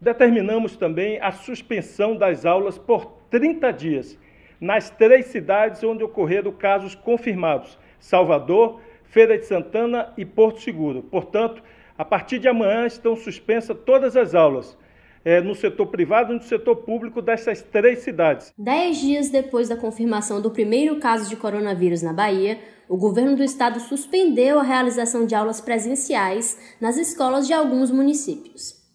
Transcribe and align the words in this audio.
Determinamos 0.00 0.76
também 0.76 1.18
a 1.20 1.32
suspensão 1.32 2.16
das 2.16 2.44
aulas 2.44 2.76
por 2.76 3.06
30 3.30 3.72
dias 3.72 4.18
nas 4.60 4.90
três 4.90 5.26
cidades 5.26 5.82
onde 5.82 6.04
ocorreram 6.04 6.52
casos 6.52 6.94
confirmados: 6.94 7.78
Salvador, 7.98 8.80
Feira 9.04 9.38
de 9.38 9.46
Santana 9.46 10.12
e 10.16 10.24
Porto 10.24 10.60
Seguro. 10.60 11.02
Portanto, 11.02 11.62
a 11.96 12.04
partir 12.04 12.38
de 12.38 12.48
amanhã 12.48 12.86
estão 12.86 13.16
suspensas 13.16 13.76
todas 13.84 14.16
as 14.16 14.34
aulas. 14.34 14.76
É, 15.24 15.40
no 15.40 15.56
setor 15.56 15.88
privado 15.88 16.32
e 16.32 16.36
no 16.36 16.42
setor 16.42 16.76
público 16.76 17.20
dessas 17.20 17.60
três 17.60 17.98
cidades. 17.98 18.54
Dez 18.56 18.98
dias 18.98 19.28
depois 19.28 19.68
da 19.68 19.76
confirmação 19.76 20.40
do 20.40 20.52
primeiro 20.52 21.00
caso 21.00 21.28
de 21.28 21.34
coronavírus 21.34 22.00
na 22.00 22.12
Bahia, 22.12 22.60
o 22.88 22.96
governo 22.96 23.34
do 23.34 23.42
estado 23.42 23.80
suspendeu 23.80 24.60
a 24.60 24.62
realização 24.62 25.26
de 25.26 25.34
aulas 25.34 25.60
presenciais 25.60 26.76
nas 26.80 26.96
escolas 26.96 27.44
de 27.44 27.52
alguns 27.52 27.90
municípios. 27.90 28.85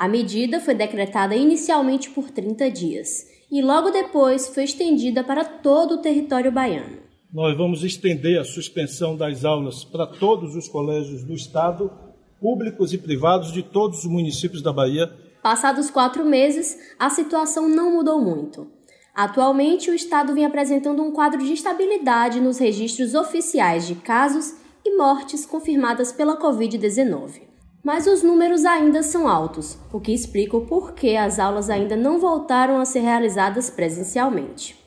A 0.00 0.08
medida 0.08 0.60
foi 0.60 0.74
decretada 0.74 1.36
inicialmente 1.36 2.08
por 2.08 2.30
30 2.30 2.70
dias 2.70 3.26
e 3.52 3.60
logo 3.60 3.90
depois 3.90 4.48
foi 4.48 4.64
estendida 4.64 5.22
para 5.22 5.44
todo 5.44 5.96
o 5.96 5.98
território 5.98 6.50
baiano. 6.50 7.00
Nós 7.30 7.54
vamos 7.54 7.84
estender 7.84 8.40
a 8.40 8.44
suspensão 8.44 9.14
das 9.14 9.44
aulas 9.44 9.84
para 9.84 10.06
todos 10.06 10.56
os 10.56 10.66
colégios 10.66 11.22
do 11.22 11.34
Estado, 11.34 11.92
públicos 12.40 12.94
e 12.94 12.98
privados 12.98 13.52
de 13.52 13.62
todos 13.62 13.98
os 13.98 14.06
municípios 14.06 14.62
da 14.62 14.72
Bahia. 14.72 15.06
Passados 15.42 15.90
quatro 15.90 16.24
meses, 16.24 16.78
a 16.98 17.10
situação 17.10 17.68
não 17.68 17.92
mudou 17.92 18.18
muito. 18.22 18.68
Atualmente, 19.14 19.90
o 19.90 19.94
Estado 19.94 20.32
vem 20.32 20.46
apresentando 20.46 21.02
um 21.02 21.12
quadro 21.12 21.44
de 21.44 21.52
estabilidade 21.52 22.40
nos 22.40 22.56
registros 22.56 23.14
oficiais 23.14 23.86
de 23.86 23.96
casos 23.96 24.54
e 24.82 24.96
mortes 24.96 25.44
confirmadas 25.44 26.10
pela 26.10 26.40
Covid-19. 26.40 27.49
Mas 27.82 28.06
os 28.06 28.22
números 28.22 28.66
ainda 28.66 29.02
são 29.02 29.26
altos, 29.26 29.78
o 29.90 29.98
que 29.98 30.12
explica 30.12 30.56
o 30.56 30.66
porquê 30.66 31.16
as 31.16 31.38
aulas 31.38 31.70
ainda 31.70 31.96
não 31.96 32.18
voltaram 32.18 32.78
a 32.78 32.84
ser 32.84 33.00
realizadas 33.00 33.70
presencialmente. 33.70 34.78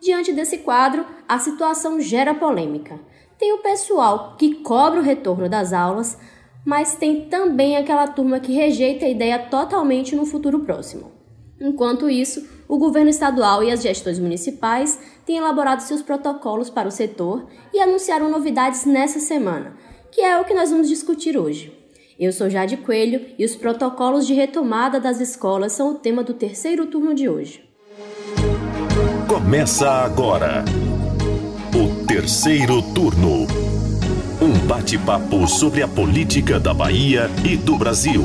Diante 0.00 0.32
desse 0.32 0.58
quadro, 0.58 1.06
a 1.28 1.38
situação 1.38 2.00
gera 2.00 2.34
polêmica. 2.34 2.98
Tem 3.38 3.52
o 3.52 3.58
pessoal 3.58 4.36
que 4.36 4.56
cobra 4.56 4.98
o 4.98 5.04
retorno 5.04 5.48
das 5.48 5.72
aulas, 5.72 6.18
mas 6.66 6.96
tem 6.96 7.28
também 7.28 7.76
aquela 7.76 8.08
turma 8.08 8.40
que 8.40 8.52
rejeita 8.52 9.04
a 9.04 9.08
ideia 9.08 9.38
totalmente 9.38 10.16
no 10.16 10.26
futuro 10.26 10.60
próximo. 10.60 11.12
Enquanto 11.60 12.10
isso, 12.10 12.44
o 12.66 12.76
governo 12.76 13.10
estadual 13.10 13.62
e 13.62 13.70
as 13.70 13.82
gestões 13.82 14.18
municipais 14.18 14.98
têm 15.24 15.36
elaborado 15.36 15.82
seus 15.82 16.02
protocolos 16.02 16.68
para 16.68 16.88
o 16.88 16.92
setor 16.92 17.46
e 17.72 17.78
anunciaram 17.78 18.28
novidades 18.28 18.84
nessa 18.84 19.20
semana, 19.20 19.76
que 20.10 20.20
é 20.20 20.40
o 20.40 20.44
que 20.44 20.54
nós 20.54 20.70
vamos 20.70 20.88
discutir 20.88 21.38
hoje. 21.38 21.81
Eu 22.18 22.32
sou 22.32 22.50
Jade 22.50 22.76
Coelho 22.76 23.22
e 23.38 23.44
os 23.44 23.56
protocolos 23.56 24.26
de 24.26 24.34
retomada 24.34 25.00
das 25.00 25.20
escolas 25.20 25.72
são 25.72 25.92
o 25.92 25.94
tema 25.94 26.22
do 26.22 26.34
terceiro 26.34 26.86
turno 26.86 27.14
de 27.14 27.28
hoje. 27.28 27.64
Começa 29.26 29.88
agora 29.88 30.64
o 31.74 32.06
terceiro 32.06 32.82
turno. 32.94 33.46
Um 34.40 34.66
bate-papo 34.66 35.46
sobre 35.46 35.82
a 35.82 35.88
política 35.88 36.60
da 36.60 36.74
Bahia 36.74 37.30
e 37.44 37.56
do 37.56 37.76
Brasil. 37.76 38.22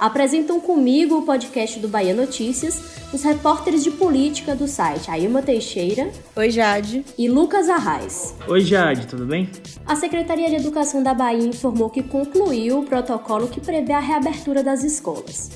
Apresentam 0.00 0.58
comigo 0.58 1.18
o 1.18 1.22
podcast 1.26 1.78
do 1.78 1.86
Bahia 1.86 2.14
Notícias 2.14 2.98
os 3.12 3.22
repórteres 3.22 3.84
de 3.84 3.90
política 3.90 4.54
do 4.54 4.66
site 4.66 5.10
Ailma 5.10 5.42
Teixeira. 5.42 6.10
Oi, 6.34 6.50
Jade. 6.50 7.04
E 7.18 7.28
Lucas 7.28 7.68
Arraes. 7.68 8.34
Oi, 8.48 8.62
Jade, 8.62 9.06
tudo 9.06 9.26
bem? 9.26 9.50
A 9.84 9.94
Secretaria 9.94 10.48
de 10.48 10.56
Educação 10.56 11.02
da 11.02 11.12
Bahia 11.12 11.46
informou 11.46 11.90
que 11.90 12.02
concluiu 12.02 12.78
o 12.78 12.86
protocolo 12.86 13.48
que 13.48 13.60
prevê 13.60 13.92
a 13.92 14.00
reabertura 14.00 14.62
das 14.62 14.82
escolas. 14.82 15.50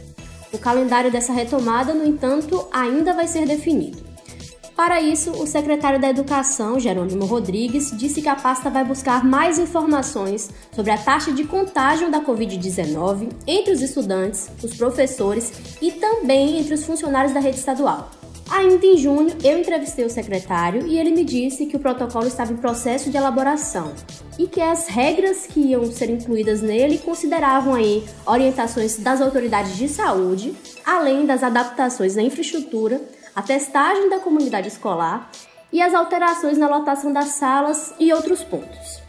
O 0.52 0.58
calendário 0.58 1.10
dessa 1.10 1.32
retomada, 1.32 1.94
no 1.94 2.04
entanto, 2.04 2.68
ainda 2.70 3.14
vai 3.14 3.26
ser 3.26 3.46
definido. 3.46 4.03
Para 4.76 5.00
isso, 5.00 5.30
o 5.30 5.46
secretário 5.46 6.00
da 6.00 6.10
Educação, 6.10 6.80
Jerônimo 6.80 7.26
Rodrigues, 7.26 7.92
disse 7.96 8.20
que 8.20 8.28
a 8.28 8.34
pasta 8.34 8.68
vai 8.68 8.84
buscar 8.84 9.24
mais 9.24 9.56
informações 9.56 10.50
sobre 10.72 10.90
a 10.90 10.98
taxa 10.98 11.30
de 11.30 11.44
contágio 11.44 12.10
da 12.10 12.20
Covid-19 12.20 13.30
entre 13.46 13.72
os 13.72 13.80
estudantes, 13.80 14.50
os 14.60 14.76
professores 14.76 15.52
e 15.80 15.92
também 15.92 16.58
entre 16.58 16.74
os 16.74 16.84
funcionários 16.84 17.32
da 17.32 17.38
rede 17.38 17.58
estadual. 17.58 18.10
Ainda 18.50 18.84
em 18.84 18.96
junho, 18.98 19.34
eu 19.44 19.58
entrevistei 19.58 20.04
o 20.04 20.10
secretário 20.10 20.86
e 20.86 20.98
ele 20.98 21.12
me 21.12 21.24
disse 21.24 21.66
que 21.66 21.76
o 21.76 21.80
protocolo 21.80 22.26
estava 22.26 22.52
em 22.52 22.56
processo 22.56 23.10
de 23.10 23.16
elaboração 23.16 23.92
e 24.38 24.48
que 24.48 24.60
as 24.60 24.88
regras 24.88 25.46
que 25.46 25.60
iam 25.60 25.84
ser 25.86 26.10
incluídas 26.10 26.60
nele 26.60 26.98
consideravam 26.98 27.74
aí 27.74 28.04
orientações 28.26 28.98
das 28.98 29.20
autoridades 29.20 29.76
de 29.76 29.88
saúde, 29.88 30.52
além 30.84 31.24
das 31.24 31.44
adaptações 31.44 32.16
na 32.16 32.22
infraestrutura 32.22 33.00
a 33.34 33.42
testagem 33.42 34.08
da 34.08 34.18
comunidade 34.18 34.68
escolar 34.68 35.30
e 35.72 35.82
as 35.82 35.92
alterações 35.92 36.56
na 36.56 36.68
lotação 36.68 37.12
das 37.12 37.30
salas 37.30 37.92
e 37.98 38.12
outros 38.12 38.42
pontos. 38.44 39.02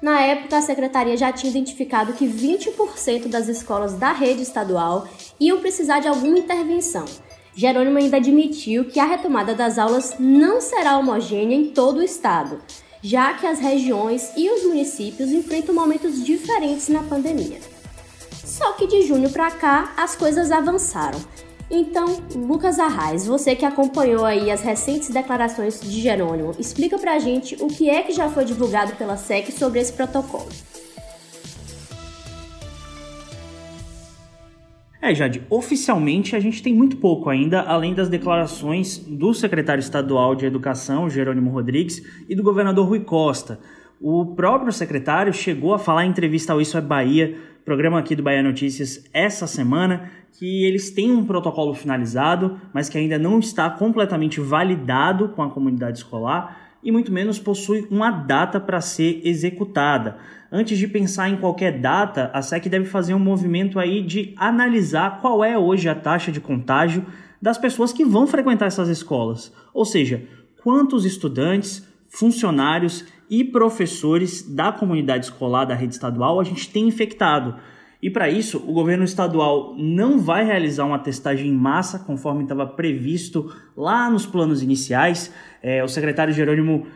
Na 0.00 0.20
época, 0.20 0.56
a 0.56 0.62
secretaria 0.62 1.16
já 1.16 1.32
tinha 1.32 1.50
identificado 1.50 2.12
que 2.12 2.26
20% 2.26 3.28
das 3.28 3.48
escolas 3.48 3.94
da 3.94 4.12
rede 4.12 4.42
estadual 4.42 5.06
iam 5.38 5.60
precisar 5.60 6.00
de 6.00 6.08
alguma 6.08 6.38
intervenção. 6.38 7.04
Jerônimo 7.54 7.98
ainda 7.98 8.16
admitiu 8.16 8.84
que 8.84 8.98
a 8.98 9.04
retomada 9.04 9.54
das 9.54 9.78
aulas 9.78 10.16
não 10.18 10.60
será 10.60 10.96
homogênea 10.96 11.56
em 11.56 11.70
todo 11.70 11.98
o 11.98 12.02
estado, 12.02 12.60
já 13.02 13.34
que 13.34 13.46
as 13.46 13.58
regiões 13.58 14.32
e 14.36 14.48
os 14.50 14.64
municípios 14.64 15.30
enfrentam 15.30 15.74
momentos 15.74 16.24
diferentes 16.24 16.88
na 16.88 17.02
pandemia. 17.02 17.60
Só 18.44 18.72
que 18.72 18.86
de 18.86 19.02
junho 19.02 19.30
para 19.30 19.50
cá 19.50 19.92
as 19.96 20.16
coisas 20.16 20.50
avançaram 20.50 21.20
então, 21.74 22.18
Lucas 22.36 22.78
Arraes, 22.78 23.26
você 23.26 23.56
que 23.56 23.64
acompanhou 23.64 24.26
aí 24.26 24.50
as 24.50 24.60
recentes 24.60 25.08
declarações 25.08 25.80
de 25.80 26.02
Jerônimo, 26.02 26.54
explica 26.58 26.98
pra 26.98 27.18
gente 27.18 27.56
o 27.60 27.66
que 27.66 27.88
é 27.88 28.02
que 28.02 28.12
já 28.12 28.28
foi 28.28 28.44
divulgado 28.44 28.94
pela 28.96 29.16
SEC 29.16 29.50
sobre 29.50 29.80
esse 29.80 29.94
protocolo. 29.94 30.48
É, 35.00 35.14
Jade, 35.14 35.42
oficialmente 35.48 36.36
a 36.36 36.40
gente 36.40 36.62
tem 36.62 36.74
muito 36.74 36.98
pouco 36.98 37.30
ainda, 37.30 37.62
além 37.62 37.94
das 37.94 38.10
declarações 38.10 38.98
do 38.98 39.32
secretário 39.32 39.80
estadual 39.80 40.34
de 40.34 40.44
Educação, 40.44 41.08
Jerônimo 41.08 41.50
Rodrigues, 41.50 42.02
e 42.28 42.36
do 42.36 42.42
governador 42.42 42.86
Rui 42.86 43.00
Costa. 43.00 43.58
O 43.98 44.34
próprio 44.34 44.72
secretário 44.72 45.32
chegou 45.32 45.72
a 45.72 45.78
falar 45.78 46.04
em 46.04 46.10
entrevista 46.10 46.52
ao 46.52 46.60
Isso 46.60 46.76
é 46.76 46.80
Bahia, 46.80 47.36
programa 47.64 47.98
aqui 47.98 48.16
do 48.16 48.22
Bahia 48.22 48.42
Notícias, 48.42 49.04
essa 49.12 49.46
semana, 49.46 50.10
que 50.32 50.64
eles 50.64 50.90
têm 50.90 51.12
um 51.12 51.24
protocolo 51.24 51.74
finalizado, 51.74 52.60
mas 52.72 52.88
que 52.88 52.98
ainda 52.98 53.18
não 53.18 53.38
está 53.38 53.70
completamente 53.70 54.40
validado 54.40 55.28
com 55.30 55.42
a 55.42 55.50
comunidade 55.50 55.98
escolar 55.98 56.72
e 56.82 56.90
muito 56.90 57.12
menos 57.12 57.38
possui 57.38 57.86
uma 57.90 58.10
data 58.10 58.58
para 58.58 58.80
ser 58.80 59.20
executada. 59.24 60.16
Antes 60.50 60.76
de 60.76 60.88
pensar 60.88 61.28
em 61.28 61.36
qualquer 61.36 61.80
data, 61.80 62.30
a 62.34 62.42
SEC 62.42 62.68
deve 62.68 62.86
fazer 62.86 63.14
um 63.14 63.18
movimento 63.18 63.78
aí 63.78 64.02
de 64.02 64.34
analisar 64.36 65.20
qual 65.20 65.44
é 65.44 65.56
hoje 65.56 65.88
a 65.88 65.94
taxa 65.94 66.32
de 66.32 66.40
contágio 66.40 67.06
das 67.40 67.56
pessoas 67.56 67.92
que 67.92 68.04
vão 68.04 68.26
frequentar 68.26 68.66
essas 68.66 68.88
escolas. 68.88 69.52
Ou 69.72 69.84
seja, 69.84 70.24
quantos 70.62 71.04
estudantes, 71.04 71.86
funcionários 72.08 73.04
e 73.32 73.42
professores 73.42 74.42
da 74.42 74.70
comunidade 74.70 75.24
escolar 75.24 75.64
da 75.64 75.74
rede 75.74 75.94
estadual 75.94 76.38
a 76.38 76.44
gente 76.44 76.68
tem 76.68 76.86
infectado. 76.86 77.56
E 78.02 78.10
para 78.10 78.28
isso, 78.28 78.58
o 78.58 78.74
governo 78.74 79.04
estadual 79.04 79.74
não 79.78 80.18
vai 80.18 80.44
realizar 80.44 80.84
uma 80.84 80.98
testagem 80.98 81.48
em 81.48 81.56
massa, 81.56 82.00
conforme 82.00 82.42
estava 82.42 82.66
previsto 82.66 83.50
lá 83.74 84.10
nos 84.10 84.26
planos 84.26 84.62
iniciais. 84.62 85.32
É, 85.62 85.82
o 85.82 85.88
secretário 85.88 86.34
Jerônimo 86.34 86.86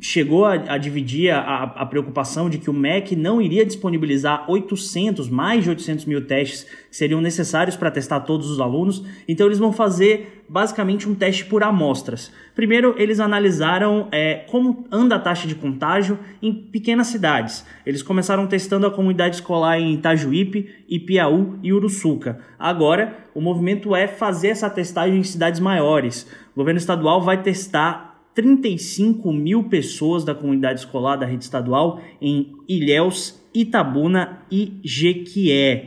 chegou 0.00 0.46
a, 0.46 0.52
a 0.52 0.78
dividir 0.78 1.30
a, 1.30 1.64
a, 1.64 1.84
preocupação 1.84 2.48
de 2.48 2.56
que 2.56 2.70
o 2.70 2.72
MEC 2.72 3.14
não 3.14 3.40
iria 3.40 3.66
disponibilizar 3.66 4.50
800, 4.50 5.28
mais 5.28 5.64
de 5.64 5.70
800 5.70 6.04
mil 6.06 6.26
testes 6.26 6.62
que 6.62 6.96
seriam 6.96 7.20
necessários 7.20 7.76
para 7.76 7.90
testar 7.90 8.20
todos 8.20 8.50
os 8.50 8.60
alunos. 8.60 9.04
Então, 9.28 9.46
eles 9.46 9.58
vão 9.58 9.72
fazer 9.72 10.42
basicamente 10.48 11.06
um 11.06 11.14
teste 11.14 11.44
por 11.44 11.62
amostras. 11.62 12.32
Primeiro, 12.54 12.94
eles 12.96 13.20
analisaram 13.20 14.08
é, 14.10 14.46
como 14.48 14.86
anda 14.90 15.16
a 15.16 15.18
taxa 15.18 15.46
de 15.46 15.54
contágio 15.54 16.18
em 16.40 16.52
pequenas 16.54 17.08
cidades. 17.08 17.66
Eles 17.84 18.02
começaram 18.02 18.46
testando 18.46 18.86
a 18.86 18.90
comunidade 18.90 19.36
escolar 19.36 19.78
em 19.78 19.92
Itajuípe, 19.92 20.70
Ipiaú 20.88 21.58
e 21.62 21.72
Uruçuca. 21.74 22.38
Agora, 22.58 23.18
o 23.34 23.40
movimento 23.40 23.94
é 23.94 24.06
fazer 24.06 24.48
essa 24.48 24.70
testagem 24.70 25.18
em 25.18 25.24
cidades 25.24 25.60
maiores. 25.60 26.26
O 26.54 26.58
governo 26.58 26.78
estadual 26.78 27.20
vai 27.20 27.42
testar 27.42 28.07
35 28.38 29.32
mil 29.32 29.68
pessoas 29.68 30.24
da 30.24 30.32
comunidade 30.32 30.78
escolar 30.78 31.16
da 31.16 31.26
rede 31.26 31.42
estadual 31.42 32.00
em 32.22 32.52
Ilhéus, 32.68 33.44
Itabuna 33.52 34.46
e 34.48 34.80
Jequié. 34.84 35.86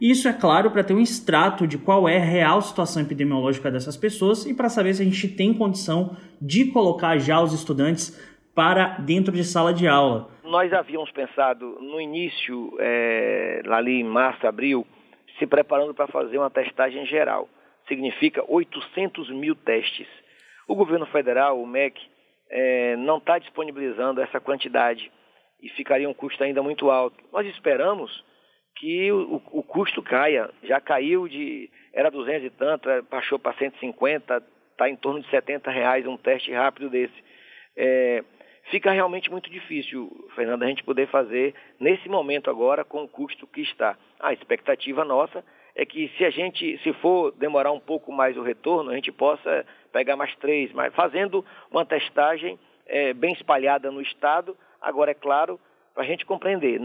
Isso 0.00 0.28
é 0.28 0.32
claro 0.32 0.70
para 0.70 0.84
ter 0.84 0.94
um 0.94 1.00
extrato 1.00 1.66
de 1.66 1.76
qual 1.76 2.08
é 2.08 2.16
a 2.18 2.24
real 2.24 2.62
situação 2.62 3.02
epidemiológica 3.02 3.72
dessas 3.72 3.96
pessoas 3.96 4.46
e 4.46 4.54
para 4.54 4.68
saber 4.68 4.94
se 4.94 5.02
a 5.02 5.04
gente 5.04 5.26
tem 5.26 5.52
condição 5.52 6.16
de 6.40 6.66
colocar 6.66 7.18
já 7.18 7.42
os 7.42 7.52
estudantes 7.52 8.16
para 8.54 8.98
dentro 9.00 9.34
de 9.34 9.42
sala 9.42 9.74
de 9.74 9.88
aula. 9.88 10.30
nós 10.44 10.72
havíamos 10.72 11.10
pensado 11.10 11.76
no 11.80 12.00
início, 12.00 12.72
é, 12.78 13.62
ali 13.68 14.00
em 14.00 14.04
março, 14.04 14.46
abril, 14.46 14.86
se 15.40 15.44
preparando 15.44 15.92
para 15.92 16.06
fazer 16.06 16.38
uma 16.38 16.50
testagem 16.50 17.04
geral. 17.06 17.48
Significa 17.88 18.44
800 18.46 19.28
mil 19.30 19.56
testes. 19.56 20.06
O 20.70 20.76
governo 20.76 21.04
federal, 21.06 21.60
o 21.60 21.66
MEC, 21.66 22.00
é, 22.48 22.94
não 22.94 23.18
está 23.18 23.40
disponibilizando 23.40 24.20
essa 24.20 24.38
quantidade 24.38 25.10
e 25.60 25.68
ficaria 25.70 26.08
um 26.08 26.14
custo 26.14 26.44
ainda 26.44 26.62
muito 26.62 26.92
alto. 26.92 27.16
Nós 27.32 27.44
esperamos 27.48 28.24
que 28.76 29.10
o, 29.10 29.42
o 29.50 29.64
custo 29.64 30.00
caia. 30.00 30.48
Já 30.62 30.80
caiu 30.80 31.26
de. 31.26 31.68
Era 31.92 32.08
200 32.08 32.44
e 32.46 32.50
tanto, 32.50 32.88
baixou 33.10 33.36
para 33.36 33.58
150, 33.58 34.44
está 34.70 34.88
em 34.88 34.94
torno 34.94 35.20
de 35.20 35.28
70 35.28 35.68
reais 35.72 36.06
um 36.06 36.16
teste 36.16 36.52
rápido 36.52 36.88
desse. 36.88 37.20
É, 37.76 38.22
fica 38.70 38.92
realmente 38.92 39.28
muito 39.28 39.50
difícil, 39.50 40.08
Fernando, 40.36 40.62
a 40.62 40.68
gente 40.68 40.84
poder 40.84 41.08
fazer 41.08 41.52
nesse 41.80 42.08
momento 42.08 42.48
agora 42.48 42.84
com 42.84 43.02
o 43.02 43.08
custo 43.08 43.44
que 43.44 43.62
está. 43.62 43.98
A 44.20 44.32
expectativa 44.32 45.04
nossa 45.04 45.44
é 45.74 45.84
que 45.84 46.08
se 46.16 46.24
a 46.24 46.30
gente, 46.30 46.78
se 46.82 46.92
for 46.94 47.32
demorar 47.32 47.72
um 47.72 47.80
pouco 47.80 48.12
mais 48.12 48.36
o 48.36 48.42
retorno, 48.42 48.90
a 48.90 48.94
gente 48.94 49.12
possa 49.12 49.64
pegar 49.92 50.16
mais 50.16 50.34
três, 50.36 50.72
mas 50.72 50.94
fazendo 50.94 51.44
uma 51.70 51.84
testagem 51.84 52.58
é, 52.86 53.12
bem 53.12 53.32
espalhada 53.32 53.90
no 53.90 54.00
estado. 54.00 54.56
Agora, 54.80 55.10
é 55.10 55.14
claro, 55.14 55.60
para 55.94 56.02
a 56.02 56.06
gente 56.06 56.24
compreender, 56.26 56.80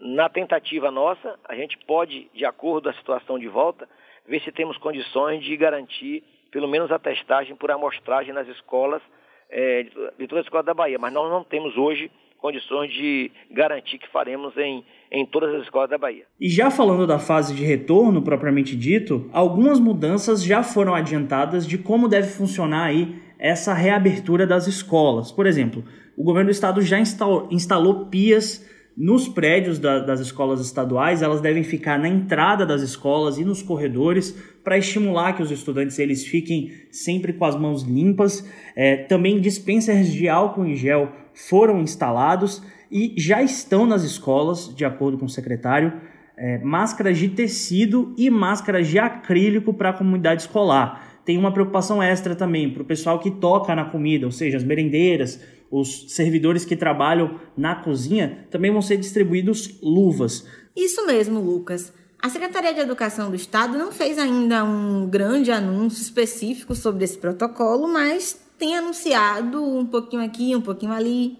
na 0.00 0.28
tentativa 0.28 0.90
nossa, 0.90 1.38
a 1.44 1.54
gente 1.54 1.76
pode, 1.78 2.30
de 2.34 2.44
acordo 2.44 2.84
com 2.84 2.90
a 2.90 2.98
situação 2.98 3.38
de 3.38 3.48
volta, 3.48 3.88
ver 4.26 4.40
se 4.42 4.52
temos 4.52 4.76
condições 4.78 5.42
de 5.42 5.56
garantir 5.56 6.22
pelo 6.50 6.68
menos 6.68 6.90
a 6.90 6.98
testagem 6.98 7.54
por 7.56 7.70
amostragem 7.70 8.32
nas 8.32 8.48
escolas, 8.48 9.02
é, 9.50 9.84
de 10.18 10.26
toda 10.26 10.40
a 10.40 10.44
escola 10.44 10.62
da 10.62 10.74
Bahia. 10.74 10.98
Mas 10.98 11.12
nós 11.12 11.30
não 11.30 11.44
temos 11.44 11.76
hoje 11.76 12.10
condições 12.38 12.92
de 12.92 13.30
garantir 13.50 13.98
que 13.98 14.08
faremos 14.10 14.56
em, 14.56 14.84
em 15.12 15.26
todas 15.26 15.54
as 15.54 15.62
escolas 15.62 15.90
da 15.90 15.98
Bahia. 15.98 16.24
E 16.40 16.48
já 16.48 16.70
falando 16.70 17.06
da 17.06 17.18
fase 17.18 17.54
de 17.54 17.64
retorno 17.64 18.22
propriamente 18.22 18.76
dito, 18.76 19.28
algumas 19.32 19.78
mudanças 19.80 20.42
já 20.42 20.62
foram 20.62 20.94
adiantadas 20.94 21.66
de 21.66 21.76
como 21.76 22.08
deve 22.08 22.28
funcionar 22.28 22.84
aí 22.86 23.16
essa 23.38 23.74
reabertura 23.74 24.46
das 24.46 24.66
escolas. 24.66 25.30
Por 25.30 25.46
exemplo, 25.46 25.84
o 26.16 26.24
governo 26.24 26.48
do 26.48 26.52
estado 26.52 26.80
já 26.82 26.98
instalou, 26.98 27.48
instalou 27.50 28.06
pias 28.06 28.66
nos 28.96 29.28
prédios 29.28 29.78
da, 29.78 30.00
das 30.00 30.18
escolas 30.18 30.60
estaduais, 30.60 31.22
elas 31.22 31.40
devem 31.40 31.62
ficar 31.62 32.00
na 32.00 32.08
entrada 32.08 32.66
das 32.66 32.82
escolas 32.82 33.38
e 33.38 33.44
nos 33.44 33.62
corredores 33.62 34.36
para 34.64 34.76
estimular 34.76 35.34
que 35.34 35.42
os 35.42 35.52
estudantes 35.52 36.00
eles 36.00 36.26
fiquem 36.26 36.72
sempre 36.90 37.32
com 37.32 37.44
as 37.44 37.54
mãos 37.54 37.84
limpas. 37.84 38.44
É, 38.74 38.96
também 38.96 39.40
dispensers 39.40 40.12
de 40.12 40.28
álcool 40.28 40.66
em 40.66 40.74
gel 40.74 41.12
foram 41.38 41.80
instalados 41.80 42.60
e 42.90 43.14
já 43.16 43.42
estão 43.42 43.86
nas 43.86 44.02
escolas, 44.02 44.74
de 44.74 44.84
acordo 44.84 45.16
com 45.18 45.26
o 45.26 45.28
secretário, 45.28 45.92
é, 46.36 46.58
máscaras 46.58 47.16
de 47.18 47.28
tecido 47.28 48.14
e 48.16 48.28
máscaras 48.28 48.88
de 48.88 48.98
acrílico 48.98 49.72
para 49.72 49.90
a 49.90 49.92
comunidade 49.92 50.42
escolar. 50.42 51.20
Tem 51.24 51.38
uma 51.38 51.52
preocupação 51.52 52.02
extra 52.02 52.34
também 52.34 52.72
para 52.72 52.82
o 52.82 52.86
pessoal 52.86 53.20
que 53.20 53.30
toca 53.30 53.74
na 53.74 53.84
comida, 53.84 54.26
ou 54.26 54.32
seja, 54.32 54.56
as 54.56 54.64
merendeiras, 54.64 55.40
os 55.70 56.12
servidores 56.12 56.64
que 56.64 56.74
trabalham 56.74 57.38
na 57.56 57.76
cozinha, 57.76 58.46
também 58.50 58.72
vão 58.72 58.82
ser 58.82 58.96
distribuídos 58.96 59.78
luvas. 59.82 60.46
Isso 60.74 61.06
mesmo, 61.06 61.40
Lucas. 61.40 61.92
A 62.20 62.28
Secretaria 62.28 62.74
de 62.74 62.80
Educação 62.80 63.30
do 63.30 63.36
Estado 63.36 63.78
não 63.78 63.92
fez 63.92 64.18
ainda 64.18 64.64
um 64.64 65.06
grande 65.08 65.52
anúncio 65.52 66.02
específico 66.02 66.74
sobre 66.74 67.04
esse 67.04 67.16
protocolo, 67.16 67.86
mas 67.86 68.40
tem 68.58 68.76
anunciado 68.76 69.62
um 69.62 69.86
pouquinho 69.86 70.22
aqui, 70.22 70.54
um 70.54 70.60
pouquinho 70.60 70.92
ali. 70.92 71.38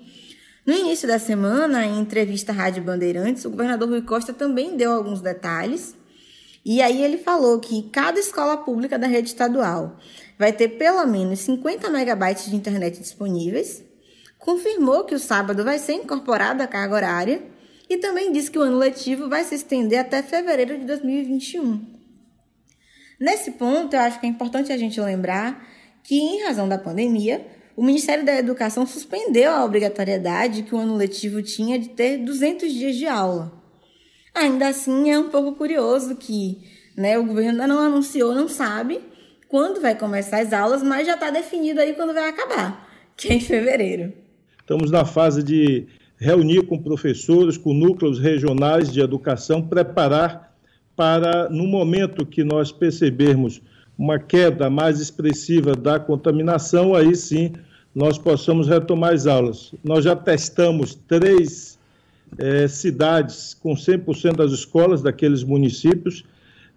No 0.65 0.73
início 0.73 1.09
da 1.09 1.19
semana, 1.19 1.85
em 1.85 1.99
entrevista 1.99 2.53
à 2.53 2.55
Rádio 2.55 2.83
Bandeirantes, 2.83 3.45
o 3.45 3.51
governador 3.51 3.89
Rui 3.89 4.03
Costa 4.03 4.33
também 4.33 4.77
deu 4.77 4.93
alguns 4.93 5.21
detalhes. 5.21 5.97
E 6.65 6.83
aí 6.83 7.03
ele 7.03 7.19
falou 7.19 7.59
que 7.59 7.83
cada 7.91 8.21
escola 8.21 8.59
pública 8.59 8.99
da 8.99 9.07
rede 9.07 9.29
estadual 9.29 9.97
vai 10.39 10.53
ter 10.53 10.69
pelo 10.69 11.05
menos 11.07 11.41
50 11.41 11.91
megabytes 11.91 12.51
de 12.51 12.57
internet 12.57 12.99
disponíveis 12.99 13.83
confirmou 14.39 15.05
que 15.05 15.15
o 15.15 15.19
sábado 15.19 15.65
vai 15.65 15.79
ser 15.79 15.95
incorporado 15.95 16.63
à 16.63 16.67
carga 16.67 16.95
horária 16.95 17.43
e 17.89 17.99
também 17.99 18.33
disse 18.33 18.51
que 18.51 18.59
o 18.59 18.63
ano 18.63 18.79
letivo 18.79 19.29
vai 19.29 19.45
se 19.45 19.55
estender 19.55 19.99
até 19.99 20.23
fevereiro 20.23 20.79
de 20.79 20.85
2021. 20.87 21.99
Nesse 23.19 23.53
ponto, 23.53 23.95
eu 23.95 24.01
acho 24.01 24.21
que 24.21 24.27
é 24.27 24.29
importante 24.29 24.73
a 24.73 24.77
gente 24.77 25.01
lembrar 25.01 25.67
que, 26.03 26.17
em 26.17 26.43
razão 26.45 26.69
da 26.69 26.79
pandemia, 26.79 27.47
o 27.77 27.83
Ministério 27.83 28.25
da 28.25 28.37
Educação 28.37 28.87
suspendeu 28.87 29.53
a 29.53 29.65
obrigatoriedade 29.65 30.63
que 30.63 30.75
o 30.75 30.79
ano 30.79 30.97
letivo 30.97 31.43
tinha 31.43 31.79
de 31.79 31.91
ter 31.91 32.19
200 32.19 32.73
dias 32.73 32.97
de 32.97 33.07
aula. 33.07 33.53
Ainda 34.35 34.69
assim, 34.69 35.11
é 35.11 35.19
um 35.19 35.29
pouco 35.29 35.53
curioso 35.53 36.17
que 36.17 36.59
né, 36.97 37.17
o 37.19 37.25
governo 37.25 37.51
ainda 37.51 37.67
não 37.67 37.79
anunciou, 37.79 38.35
não 38.35 38.49
sabe 38.49 39.01
quando 39.49 39.81
vai 39.81 39.95
começar 39.95 40.41
as 40.41 40.53
aulas, 40.53 40.83
mas 40.83 41.07
já 41.07 41.15
está 41.15 41.31
definido 41.31 41.81
aí 41.81 41.95
quando 41.95 42.13
vai 42.13 42.29
acabar, 42.29 42.89
que 43.17 43.29
é 43.29 43.35
em 43.35 43.41
fevereiro. 43.41 44.13
Estamos 44.61 44.91
na 44.91 45.05
fase 45.05 45.43
de 45.43 45.87
reunir 46.19 46.67
com 46.67 46.83
professores, 46.83 47.57
com 47.57 47.73
núcleos 47.73 48.19
regionais 48.19 48.93
de 48.93 49.01
educação, 49.01 49.63
preparar 49.63 50.53
para, 50.95 51.49
no 51.49 51.67
momento 51.67 52.27
que 52.27 52.43
nós 52.43 52.73
percebermos 52.73 53.63
uma 53.99 54.19
queda 54.19 54.71
mais 54.71 55.01
expressiva 55.01 55.75
da 55.75 55.99
contaminação, 55.99 56.95
aí 56.95 57.17
sim 57.17 57.53
nós 57.95 58.17
possamos 58.17 58.69
retomar 58.69 59.13
as 59.13 59.27
aulas. 59.27 59.75
Nós 59.83 60.05
já 60.05 60.15
testamos 60.15 60.95
três 60.95 61.77
é, 62.39 62.69
cidades 62.69 63.55
com 63.55 63.75
100% 63.75 64.37
das 64.37 64.53
escolas 64.53 65.03
daqueles 65.03 65.43
municípios. 65.43 66.25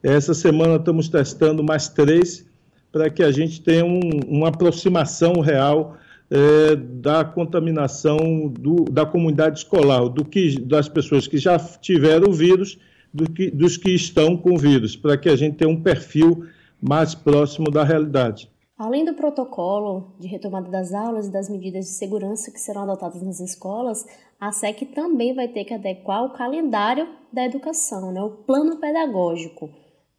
Essa 0.02 0.34
semana 0.34 0.78
estamos 0.78 1.10
testando 1.10 1.64
mais 1.64 1.88
três 1.88 2.44
para 2.92 3.10
que 3.10 3.22
a 3.22 3.32
gente 3.32 3.62
tenha 3.62 3.86
um, 3.86 4.00
uma 4.28 4.48
aproximação 4.48 5.40
real 5.42 5.98
é, 6.30 6.76
da 6.76 7.24
contaminação 7.24 8.48
do, 8.48 8.86
da 8.86 9.06
comunidade 9.06 9.60
escolar, 9.60 10.08
do 10.10 10.26
que, 10.26 10.60
das 10.60 10.90
pessoas 10.90 11.28
que 11.28 11.38
já 11.38 11.60
tiveram 11.60 12.30
o 12.30 12.34
vírus, 12.34 12.80
do 13.14 13.30
que, 13.30 13.52
dos 13.52 13.78
que 13.78 13.92
estão 13.92 14.36
com 14.36 14.56
o 14.56 14.58
vírus, 14.58 14.96
para 14.96 15.18
que 15.18 15.30
a 15.30 15.36
gente 15.36 15.58
tenha 15.58 15.70
um 15.70 15.82
perfil 15.82 16.46
mais 16.82 17.14
próximo 17.14 17.70
da 17.70 17.84
realidade. 17.84 18.50
Além 18.78 19.06
do 19.06 19.14
protocolo 19.14 20.16
de 20.20 20.28
retomada 20.28 20.68
das 20.68 20.92
aulas 20.92 21.28
e 21.28 21.32
das 21.32 21.48
medidas 21.48 21.86
de 21.86 21.92
segurança 21.92 22.52
que 22.52 22.60
serão 22.60 22.82
adotadas 22.82 23.22
nas 23.22 23.40
escolas, 23.40 24.08
a 24.40 24.52
SEC 24.52 24.86
também 24.96 25.36
vai 25.36 25.48
ter 25.48 25.66
que 25.66 25.74
adequar 25.76 26.26
o 26.26 26.34
calendário 26.34 27.08
da 27.32 27.46
educação, 27.46 28.12
né, 28.12 28.24
o 28.24 28.32
plano 28.32 28.78
pedagógico, 28.78 29.70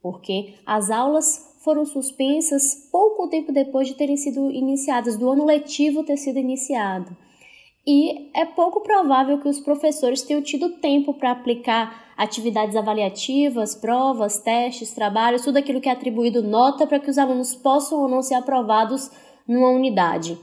porque 0.00 0.54
as 0.64 0.92
aulas 0.92 1.56
foram 1.64 1.84
suspensas 1.84 2.88
pouco 2.90 3.28
tempo 3.28 3.52
depois 3.52 3.88
de 3.88 3.94
terem 3.94 4.16
sido 4.16 4.48
iniciadas, 4.50 5.16
do 5.16 5.28
ano 5.28 5.44
letivo 5.44 6.04
ter 6.04 6.16
sido 6.16 6.38
iniciado. 6.38 7.16
E 7.86 8.30
é 8.34 8.44
pouco 8.44 8.80
provável 8.80 9.38
que 9.38 9.48
os 9.48 9.58
professores 9.58 10.22
tenham 10.22 10.40
tido 10.40 10.78
tempo 10.78 11.14
para 11.14 11.32
aplicar 11.32 12.12
atividades 12.16 12.76
avaliativas, 12.76 13.74
provas, 13.74 14.38
testes, 14.38 14.92
trabalhos, 14.92 15.42
tudo 15.42 15.56
aquilo 15.56 15.80
que 15.80 15.88
é 15.88 15.92
atribuído 15.92 16.42
nota 16.42 16.86
para 16.86 17.00
que 17.00 17.10
os 17.10 17.18
alunos 17.18 17.54
possam 17.54 18.00
ou 18.00 18.08
não 18.08 18.22
ser 18.22 18.34
aprovados 18.34 19.10
numa 19.48 19.70
unidade. 19.70 20.38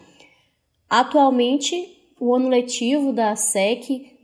Atualmente, 0.89 1.97
o 2.19 2.35
ano 2.35 2.49
letivo 2.49 3.13
da 3.13 3.35
SEC 3.35 4.17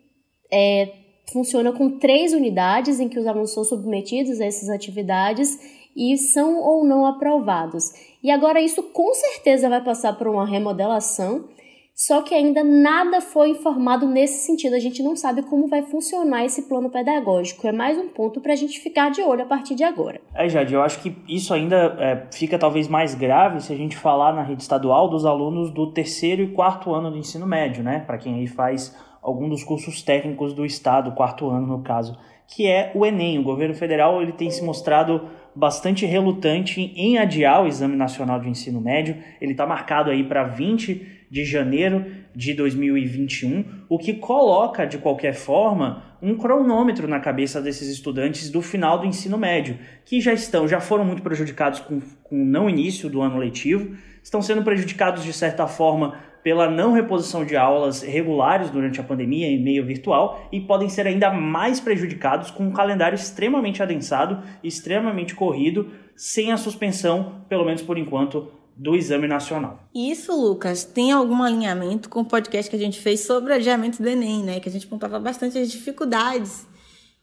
é, 0.51 0.93
funciona 1.31 1.71
com 1.71 1.97
três 1.97 2.33
unidades 2.33 2.99
em 2.99 3.07
que 3.07 3.19
os 3.19 3.25
alunos 3.25 3.53
são 3.53 3.63
submetidos 3.63 4.41
a 4.41 4.45
essas 4.45 4.69
atividades 4.69 5.57
e 5.95 6.17
são 6.17 6.61
ou 6.61 6.83
não 6.83 7.05
aprovados. 7.05 7.93
E 8.21 8.29
agora 8.29 8.59
isso 8.59 8.83
com 8.83 9.13
certeza 9.13 9.69
vai 9.69 9.81
passar 9.81 10.17
por 10.17 10.27
uma 10.27 10.45
remodelação, 10.45 11.47
só 11.95 12.21
que 12.21 12.35
ainda 12.35 12.61
nada 12.61 13.21
foi 13.21 13.51
informado 13.51 14.05
nesse 14.05 14.45
sentido. 14.45 14.75
A 14.75 14.79
gente 14.79 15.01
não 15.01 15.15
sabe 15.15 15.43
como 15.43 15.65
vai 15.65 15.81
funcionar 15.81 16.43
esse 16.43 16.63
plano 16.63 16.89
pedagógico. 16.89 17.65
É 17.65 17.71
mais 17.71 17.97
um 17.97 18.09
ponto 18.09 18.41
para 18.41 18.51
a 18.51 18.55
gente 18.55 18.81
ficar 18.81 19.09
de 19.11 19.21
olho 19.21 19.43
a 19.43 19.45
partir 19.45 19.75
de 19.75 19.83
agora. 19.85 20.19
É, 20.33 20.49
Jade, 20.49 20.73
eu 20.73 20.83
acho 20.83 21.01
que 21.01 21.15
isso 21.25 21.53
ainda 21.53 21.95
é, 21.97 22.27
fica 22.33 22.59
talvez 22.59 22.89
mais 22.89 23.15
grave 23.15 23.61
se 23.61 23.71
a 23.71 23.77
gente 23.77 23.95
falar 23.95 24.33
na 24.33 24.43
rede 24.43 24.61
estadual 24.61 25.07
dos 25.07 25.25
alunos 25.25 25.71
do 25.71 25.89
terceiro 25.89 26.43
e 26.43 26.51
quarto 26.51 26.93
ano 26.93 27.09
do 27.09 27.17
ensino 27.17 27.47
médio, 27.47 27.81
né? 27.81 28.03
Para 28.05 28.17
quem 28.17 28.35
aí 28.35 28.47
faz 28.47 28.93
algum 29.21 29.47
dos 29.47 29.63
cursos 29.63 30.03
técnicos 30.03 30.53
do 30.53 30.65
estado, 30.65 31.13
quarto 31.13 31.49
ano 31.49 31.65
no 31.65 31.81
caso, 31.81 32.19
que 32.45 32.67
é 32.67 32.91
o 32.93 33.05
Enem. 33.05 33.39
O 33.39 33.43
governo 33.43 33.73
federal 33.73 34.21
ele 34.21 34.33
tem 34.33 34.51
se 34.51 34.61
mostrado 34.61 35.29
bastante 35.55 36.05
relutante 36.05 36.91
em 36.93 37.17
adiar 37.17 37.63
o 37.63 37.67
Exame 37.67 37.95
Nacional 37.95 38.41
de 38.41 38.49
Ensino 38.49 38.81
Médio. 38.81 39.15
Ele 39.39 39.53
está 39.53 39.65
marcado 39.65 40.11
aí 40.11 40.25
para 40.25 40.43
20 40.43 41.14
de 41.29 41.43
janeiro 41.43 42.05
de 42.35 42.53
2021, 42.53 43.65
o 43.89 43.97
que 43.97 44.13
coloca, 44.13 44.85
de 44.85 44.97
qualquer 44.97 45.33
forma, 45.33 46.03
um 46.21 46.35
cronômetro 46.35 47.07
na 47.07 47.19
cabeça 47.19 47.61
desses 47.61 47.89
estudantes 47.89 48.49
do 48.49 48.61
final 48.61 48.99
do 48.99 49.05
ensino 49.05 49.37
médio, 49.37 49.77
que 50.05 50.19
já 50.19 50.33
estão, 50.33 50.67
já 50.67 50.79
foram 50.79 51.05
muito 51.05 51.21
prejudicados 51.21 51.79
com, 51.79 52.01
com 52.23 52.41
o 52.41 52.45
não 52.45 52.69
início 52.69 53.09
do 53.09 53.21
ano 53.21 53.37
letivo, 53.37 53.95
estão 54.23 54.41
sendo 54.41 54.63
prejudicados 54.63 55.23
de 55.23 55.33
certa 55.33 55.67
forma 55.67 56.17
pela 56.45 56.69
não 56.69 56.93
reposição 56.93 57.43
de 57.43 57.57
aulas 57.57 58.03
regulares 58.03 58.69
durante 58.69 59.01
a 59.01 59.03
pandemia 59.03 59.47
em 59.47 59.59
meio 59.59 59.83
virtual 59.83 60.47
e 60.51 60.61
podem 60.61 60.87
ser 60.87 61.07
ainda 61.07 61.31
mais 61.31 61.79
prejudicados 61.79 62.51
com 62.51 62.67
um 62.67 62.71
calendário 62.71 63.15
extremamente 63.15 63.81
adensado, 63.81 64.43
extremamente 64.63 65.33
corrido, 65.33 65.89
sem 66.15 66.51
a 66.51 66.57
suspensão, 66.57 67.41
pelo 67.49 67.65
menos 67.65 67.81
por 67.81 67.97
enquanto, 67.97 68.47
do 68.75 68.95
exame 68.95 69.27
nacional. 69.27 69.79
Isso, 69.93 70.35
Lucas, 70.35 70.83
tem 70.83 71.11
algum 71.11 71.41
alinhamento 71.41 72.09
com 72.09 72.21
o 72.21 72.25
podcast 72.25 72.69
que 72.69 72.75
a 72.75 72.79
gente 72.79 72.99
fez 72.99 73.21
sobre 73.21 73.53
o 73.53 73.55
adiamento 73.55 74.01
do 74.01 74.09
Enem, 74.09 74.43
né? 74.43 74.59
Que 74.59 74.67
a 74.67 74.71
gente 74.71 74.85
apontava 74.85 75.19
bastante 75.19 75.57
as 75.57 75.71
dificuldades 75.71 76.67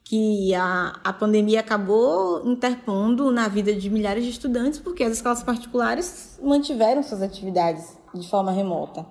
que 0.04 0.54
a, 0.54 0.98
a 1.04 1.12
pandemia 1.12 1.60
acabou 1.60 2.46
interpondo 2.46 3.30
na 3.30 3.48
vida 3.48 3.74
de 3.74 3.88
milhares 3.88 4.24
de 4.24 4.30
estudantes, 4.30 4.78
porque 4.78 5.04
as 5.04 5.12
escolas 5.12 5.42
particulares 5.42 6.38
mantiveram 6.42 7.02
suas 7.02 7.22
atividades 7.22 7.96
de 8.14 8.28
forma 8.28 8.50
remota. 8.50 9.06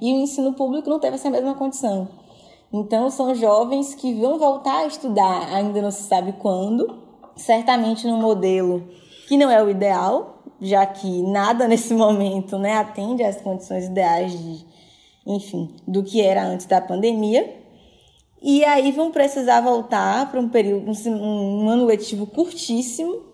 E 0.00 0.12
o 0.12 0.22
ensino 0.22 0.52
público 0.52 0.88
não 0.88 1.00
teve 1.00 1.16
essa 1.16 1.30
mesma 1.30 1.54
condição. 1.54 2.08
Então, 2.72 3.10
são 3.10 3.34
jovens 3.34 3.94
que 3.94 4.14
vão 4.14 4.38
voltar 4.38 4.78
a 4.78 4.86
estudar, 4.86 5.54
ainda 5.54 5.80
não 5.80 5.90
se 5.90 6.04
sabe 6.04 6.32
quando, 6.32 7.02
certamente 7.36 8.06
num 8.06 8.20
modelo 8.20 8.88
que 9.26 9.36
não 9.36 9.50
é 9.50 9.62
o 9.62 9.68
ideal, 9.68 10.42
já 10.60 10.86
que 10.86 11.22
nada 11.22 11.66
nesse 11.68 11.94
momento 11.94 12.58
né, 12.58 12.74
atende 12.74 13.22
às 13.22 13.40
condições 13.40 13.86
ideais 13.86 14.32
de, 14.32 14.64
enfim, 15.26 15.74
do 15.86 16.02
que 16.02 16.20
era 16.20 16.44
antes 16.44 16.66
da 16.66 16.80
pandemia. 16.80 17.64
E 18.40 18.64
aí 18.64 18.92
vão 18.92 19.10
precisar 19.10 19.60
voltar 19.60 20.30
para 20.30 20.38
um 20.38 20.48
período, 20.48 20.90
um, 20.90 21.64
um, 21.64 21.68
ano 21.68 21.86
letivo 21.86 22.26
curtíssimo, 22.26 23.24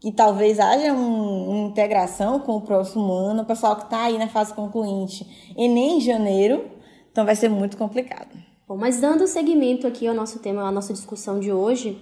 que 0.00 0.12
talvez 0.12 0.60
haja 0.60 0.92
um, 0.92 1.50
uma 1.50 1.68
integração 1.68 2.38
com 2.38 2.56
o 2.56 2.60
próximo 2.60 3.12
ano, 3.12 3.42
o 3.42 3.46
pessoal 3.46 3.76
que 3.76 3.84
está 3.84 4.04
aí 4.04 4.18
na 4.18 4.28
fase 4.28 4.52
concluinte, 4.52 5.26
e 5.56 5.66
nem 5.66 5.96
em 5.96 6.00
janeiro, 6.00 6.66
então 7.10 7.24
vai 7.24 7.34
ser 7.34 7.48
muito 7.48 7.76
complicado. 7.76 8.30
Bom, 8.68 8.76
mas 8.76 9.00
dando 9.00 9.26
seguimento 9.26 9.86
aqui 9.86 10.06
ao 10.06 10.14
nosso 10.14 10.38
tema, 10.38 10.62
à 10.62 10.70
nossa 10.70 10.92
discussão 10.92 11.40
de 11.40 11.52
hoje, 11.52 12.00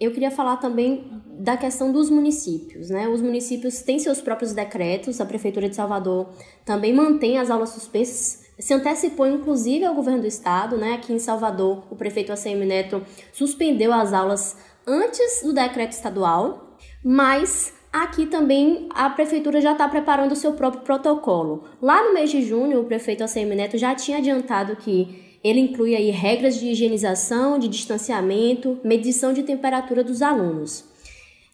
eu 0.00 0.12
queria 0.12 0.30
falar 0.30 0.58
também 0.58 1.10
da 1.26 1.56
questão 1.56 1.90
dos 1.90 2.08
municípios, 2.08 2.90
né? 2.90 3.08
Os 3.08 3.20
municípios 3.20 3.82
têm 3.82 3.98
seus 3.98 4.20
próprios 4.20 4.52
decretos, 4.52 5.20
a 5.20 5.26
Prefeitura 5.26 5.68
de 5.68 5.74
Salvador 5.74 6.28
também 6.64 6.92
mantém 6.92 7.38
as 7.38 7.50
aulas 7.50 7.70
suspensas, 7.70 8.44
se 8.58 8.74
antecipou 8.74 9.26
inclusive 9.26 9.84
ao 9.84 9.94
governo 9.94 10.20
do 10.20 10.26
estado, 10.26 10.76
né? 10.76 10.94
Aqui 10.94 11.12
em 11.12 11.18
Salvador, 11.18 11.84
o 11.90 11.96
prefeito 11.96 12.32
ACM 12.32 12.64
Neto 12.64 13.02
suspendeu 13.32 13.92
as 13.92 14.12
aulas 14.12 14.56
antes 14.86 15.42
do 15.42 15.52
decreto 15.52 15.92
estadual, 15.92 16.76
mas 17.04 17.72
aqui 17.92 18.26
também 18.26 18.88
a 18.94 19.10
prefeitura 19.10 19.60
já 19.60 19.72
está 19.72 19.88
preparando 19.88 20.32
o 20.32 20.36
seu 20.36 20.52
próprio 20.52 20.82
protocolo. 20.82 21.64
Lá 21.82 22.04
no 22.04 22.14
mês 22.14 22.30
de 22.30 22.42
junho, 22.42 22.80
o 22.80 22.84
prefeito 22.84 23.24
ACM 23.24 23.54
Neto 23.54 23.76
já 23.76 23.94
tinha 23.94 24.18
adiantado 24.18 24.76
que 24.76 25.27
ele 25.42 25.60
inclui 25.60 25.94
aí 25.94 26.10
regras 26.10 26.58
de 26.58 26.66
higienização, 26.68 27.58
de 27.58 27.68
distanciamento, 27.68 28.78
medição 28.84 29.32
de 29.32 29.42
temperatura 29.42 30.02
dos 30.02 30.22
alunos. 30.22 30.84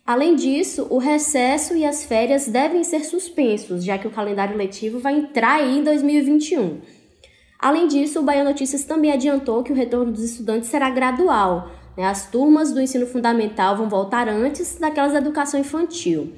Além 0.07 0.37
disso, 0.37 0.87
o 0.91 0.99
recesso 0.99 1.75
e 1.75 1.85
as 1.85 2.05
férias 2.05 2.47
devem 2.47 2.85
ser 2.85 3.05
suspensos, 3.05 3.83
já 3.83 3.97
que 3.97 4.07
o 4.07 4.11
calendário 4.11 4.57
letivo 4.57 4.99
vai 4.99 5.17
entrar 5.17 5.55
aí 5.55 5.79
em 5.79 5.83
2021. 5.83 6.81
Além 7.59 7.89
disso, 7.89 8.21
o 8.21 8.23
Bahia 8.23 8.45
Notícias 8.45 8.85
também 8.85 9.11
adiantou 9.11 9.63
que 9.63 9.73
o 9.73 9.75
retorno 9.75 10.13
dos 10.13 10.23
estudantes 10.23 10.69
será 10.69 10.91
gradual. 10.91 11.71
Né? 11.97 12.05
As 12.05 12.31
turmas 12.31 12.73
do 12.73 12.81
ensino 12.83 13.07
fundamental 13.07 13.77
vão 13.77 13.89
voltar 13.89 14.29
antes 14.29 14.77
daquelas 14.79 15.13
da 15.13 15.19
educação 15.19 15.59
infantil. 15.59 16.35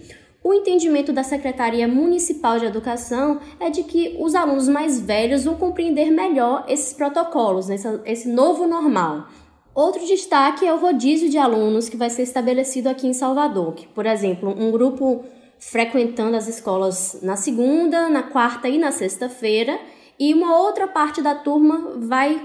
O 0.47 0.55
entendimento 0.55 1.13
da 1.13 1.25
Secretaria 1.25 1.89
Municipal 1.89 2.57
de 2.57 2.67
Educação 2.67 3.41
é 3.59 3.69
de 3.69 3.83
que 3.83 4.17
os 4.21 4.33
alunos 4.33 4.69
mais 4.69 5.01
velhos 5.01 5.43
vão 5.43 5.57
compreender 5.57 6.09
melhor 6.09 6.65
esses 6.69 6.93
protocolos, 6.93 7.69
esse 8.05 8.29
novo 8.29 8.65
normal. 8.65 9.27
Outro 9.75 10.07
destaque 10.07 10.65
é 10.65 10.73
o 10.73 10.79
rodízio 10.79 11.29
de 11.29 11.37
alunos 11.37 11.89
que 11.89 11.97
vai 11.97 12.09
ser 12.11 12.23
estabelecido 12.23 12.89
aqui 12.89 13.09
em 13.09 13.13
Salvador, 13.13 13.75
que, 13.75 13.89
por 13.89 14.07
exemplo, 14.07 14.55
um 14.57 14.71
grupo 14.71 15.25
frequentando 15.59 16.37
as 16.37 16.47
escolas 16.47 17.19
na 17.23 17.35
segunda, 17.35 18.09
na 18.09 18.23
quarta 18.23 18.69
e 18.69 18.79
na 18.79 18.93
sexta-feira, 18.93 19.81
e 20.17 20.33
uma 20.33 20.61
outra 20.61 20.87
parte 20.87 21.21
da 21.21 21.35
turma 21.35 21.97
vai 21.97 22.41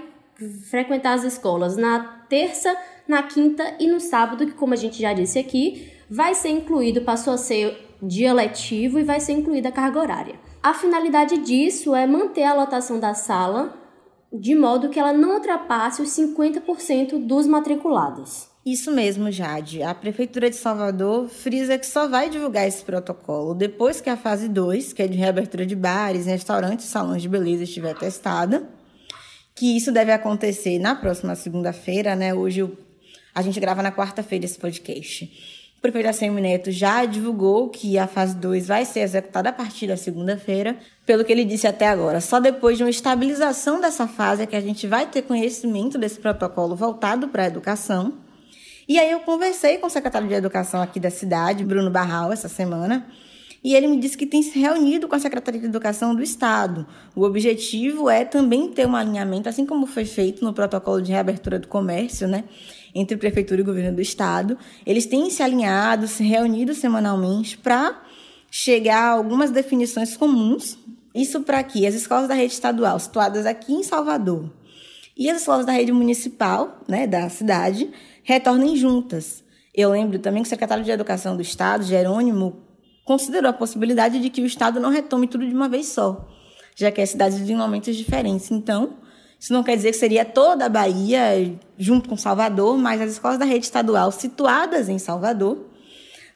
frequentar 0.71 1.13
as 1.13 1.23
escolas 1.23 1.77
na 1.77 1.99
terça, 2.27 2.75
na 3.07 3.21
quinta 3.21 3.75
e 3.79 3.85
no 3.85 3.99
sábado, 3.99 4.47
que 4.47 4.53
como 4.53 4.73
a 4.73 4.77
gente 4.77 4.99
já 4.99 5.13
disse 5.13 5.37
aqui, 5.37 5.87
vai 6.09 6.33
ser 6.33 6.49
incluído, 6.49 7.01
passou 7.01 7.33
a 7.33 7.37
ser 7.37 7.90
dia 8.01 8.33
letivo 8.33 8.99
e 8.99 9.03
vai 9.03 9.19
ser 9.19 9.33
incluída 9.33 9.69
a 9.69 9.71
carga 9.71 9.99
horária. 9.99 10.35
A 10.61 10.73
finalidade 10.73 11.37
disso 11.37 11.95
é 11.95 12.05
manter 12.05 12.43
a 12.43 12.53
lotação 12.53 12.99
da 12.99 13.13
sala 13.13 13.81
de 14.31 14.55
modo 14.55 14.89
que 14.89 14.99
ela 14.99 15.11
não 15.11 15.35
ultrapasse 15.35 16.01
os 16.01 16.09
50% 16.09 17.25
dos 17.25 17.45
matriculados. 17.45 18.47
Isso 18.65 18.91
mesmo, 18.91 19.31
Jade. 19.31 19.81
A 19.81 19.93
Prefeitura 19.93 20.49
de 20.49 20.55
Salvador 20.55 21.27
frisa 21.27 21.77
que 21.77 21.85
só 21.85 22.07
vai 22.07 22.29
divulgar 22.29 22.67
esse 22.67 22.83
protocolo 22.83 23.53
depois 23.53 23.99
que 23.99 24.09
a 24.09 24.15
fase 24.15 24.47
2, 24.47 24.93
que 24.93 25.01
é 25.01 25.07
de 25.07 25.17
reabertura 25.17 25.65
de 25.65 25.75
bares, 25.75 26.27
restaurantes 26.27 26.85
e 26.85 26.89
salões 26.89 27.21
de 27.21 27.27
beleza, 27.27 27.63
estiver 27.63 27.95
testada. 27.95 28.69
Que 29.55 29.75
isso 29.75 29.91
deve 29.91 30.11
acontecer 30.11 30.79
na 30.79 30.95
próxima 30.95 31.35
segunda-feira, 31.35 32.15
né? 32.15 32.33
Hoje 32.33 32.71
a 33.33 33.41
gente 33.41 33.59
grava 33.59 33.81
na 33.81 33.91
quarta-feira 33.91 34.45
esse 34.45 34.59
podcast. 34.59 35.60
O 35.81 35.89
prefeito 35.91 36.09
ACM 36.09 36.39
Neto 36.39 36.69
já 36.69 37.03
divulgou 37.05 37.67
que 37.67 37.97
a 37.97 38.05
fase 38.05 38.35
2 38.35 38.67
vai 38.67 38.85
ser 38.85 38.99
executada 38.99 39.49
a 39.49 39.51
partir 39.51 39.87
da 39.87 39.97
segunda-feira, 39.97 40.77
pelo 41.07 41.25
que 41.25 41.31
ele 41.31 41.43
disse 41.43 41.65
até 41.65 41.87
agora. 41.87 42.21
Só 42.21 42.39
depois 42.39 42.77
de 42.77 42.83
uma 42.83 42.89
estabilização 42.91 43.81
dessa 43.81 44.07
fase 44.07 44.43
é 44.43 44.45
que 44.45 44.55
a 44.55 44.61
gente 44.61 44.85
vai 44.85 45.07
ter 45.07 45.23
conhecimento 45.23 45.97
desse 45.97 46.19
protocolo 46.19 46.75
voltado 46.75 47.29
para 47.29 47.45
a 47.45 47.47
educação. 47.47 48.13
E 48.87 48.99
aí 48.99 49.09
eu 49.09 49.21
conversei 49.21 49.79
com 49.79 49.87
o 49.87 49.89
secretário 49.89 50.27
de 50.27 50.35
Educação 50.35 50.83
aqui 50.83 50.99
da 50.99 51.09
cidade, 51.09 51.65
Bruno 51.65 51.89
Barral, 51.89 52.31
essa 52.31 52.47
semana, 52.47 53.07
e 53.63 53.73
ele 53.73 53.87
me 53.87 53.99
disse 53.99 54.15
que 54.15 54.27
tem 54.27 54.43
se 54.43 54.59
reunido 54.59 55.07
com 55.07 55.15
a 55.15 55.19
Secretaria 55.19 55.61
de 55.61 55.65
Educação 55.65 56.13
do 56.13 56.21
Estado. 56.21 56.85
O 57.15 57.23
objetivo 57.23 58.07
é 58.07 58.23
também 58.23 58.69
ter 58.69 58.85
um 58.85 58.95
alinhamento, 58.95 59.49
assim 59.49 59.65
como 59.65 59.87
foi 59.87 60.05
feito 60.05 60.45
no 60.45 60.53
protocolo 60.53 61.01
de 61.01 61.11
reabertura 61.11 61.57
do 61.57 61.67
comércio, 61.67 62.27
né? 62.27 62.43
Entre 62.93 63.17
Prefeitura 63.17 63.61
e 63.61 63.63
Governo 63.63 63.95
do 63.95 64.01
Estado. 64.01 64.57
Eles 64.85 65.05
têm 65.05 65.29
se 65.29 65.41
alinhado, 65.41 66.07
se 66.07 66.23
reunido 66.23 66.73
semanalmente 66.73 67.57
para 67.57 68.01
chegar 68.49 69.03
a 69.03 69.11
algumas 69.11 69.51
definições 69.51 70.17
comuns. 70.17 70.77
Isso 71.13 71.41
para 71.41 71.61
que 71.63 71.85
as 71.85 71.95
escolas 71.95 72.27
da 72.27 72.33
rede 72.33 72.53
estadual, 72.53 72.99
situadas 72.99 73.45
aqui 73.45 73.73
em 73.73 73.83
Salvador, 73.83 74.49
e 75.17 75.29
as 75.29 75.39
escolas 75.39 75.65
da 75.65 75.71
rede 75.71 75.91
municipal, 75.91 76.81
né, 76.87 77.05
da 77.05 77.29
cidade, 77.29 77.89
retornem 78.23 78.77
juntas. 78.77 79.43
Eu 79.73 79.91
lembro 79.91 80.19
também 80.19 80.41
que 80.41 80.47
o 80.47 80.49
secretário 80.49 80.83
de 80.83 80.91
Educação 80.91 81.35
do 81.35 81.41
Estado, 81.41 81.83
Jerônimo, 81.83 82.61
considerou 83.03 83.49
a 83.49 83.53
possibilidade 83.53 84.19
de 84.19 84.29
que 84.29 84.41
o 84.41 84.45
Estado 84.45 84.79
não 84.79 84.89
retome 84.89 85.27
tudo 85.27 85.47
de 85.47 85.53
uma 85.53 85.67
vez 85.67 85.87
só, 85.87 86.27
já 86.75 86.91
que 86.91 87.01
as 87.01 87.09
cidades 87.09 87.37
vivem 87.37 87.57
momentos 87.57 87.95
diferentes. 87.95 88.51
Então, 88.51 88.97
isso 89.41 89.51
não 89.51 89.63
quer 89.63 89.75
dizer 89.75 89.89
que 89.89 89.97
seria 89.97 90.23
toda 90.23 90.67
a 90.67 90.69
Bahia 90.69 91.19
junto 91.75 92.07
com 92.07 92.15
Salvador, 92.15 92.77
mas 92.77 93.01
as 93.01 93.13
escolas 93.13 93.39
da 93.39 93.45
rede 93.45 93.65
estadual 93.65 94.11
situadas 94.11 94.87
em 94.87 94.99
Salvador 94.99 95.65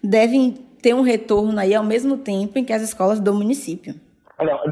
devem 0.04 0.54
ter 0.82 0.96
um 0.96 1.04
retorno 1.04 1.60
aí 1.60 1.76
ao 1.76 1.84
mesmo 1.84 2.18
tempo 2.18 2.58
em 2.58 2.66
que 2.66 2.74
as 2.74 2.82
escolas 2.82 3.20
do 3.20 3.32
município. 3.32 3.94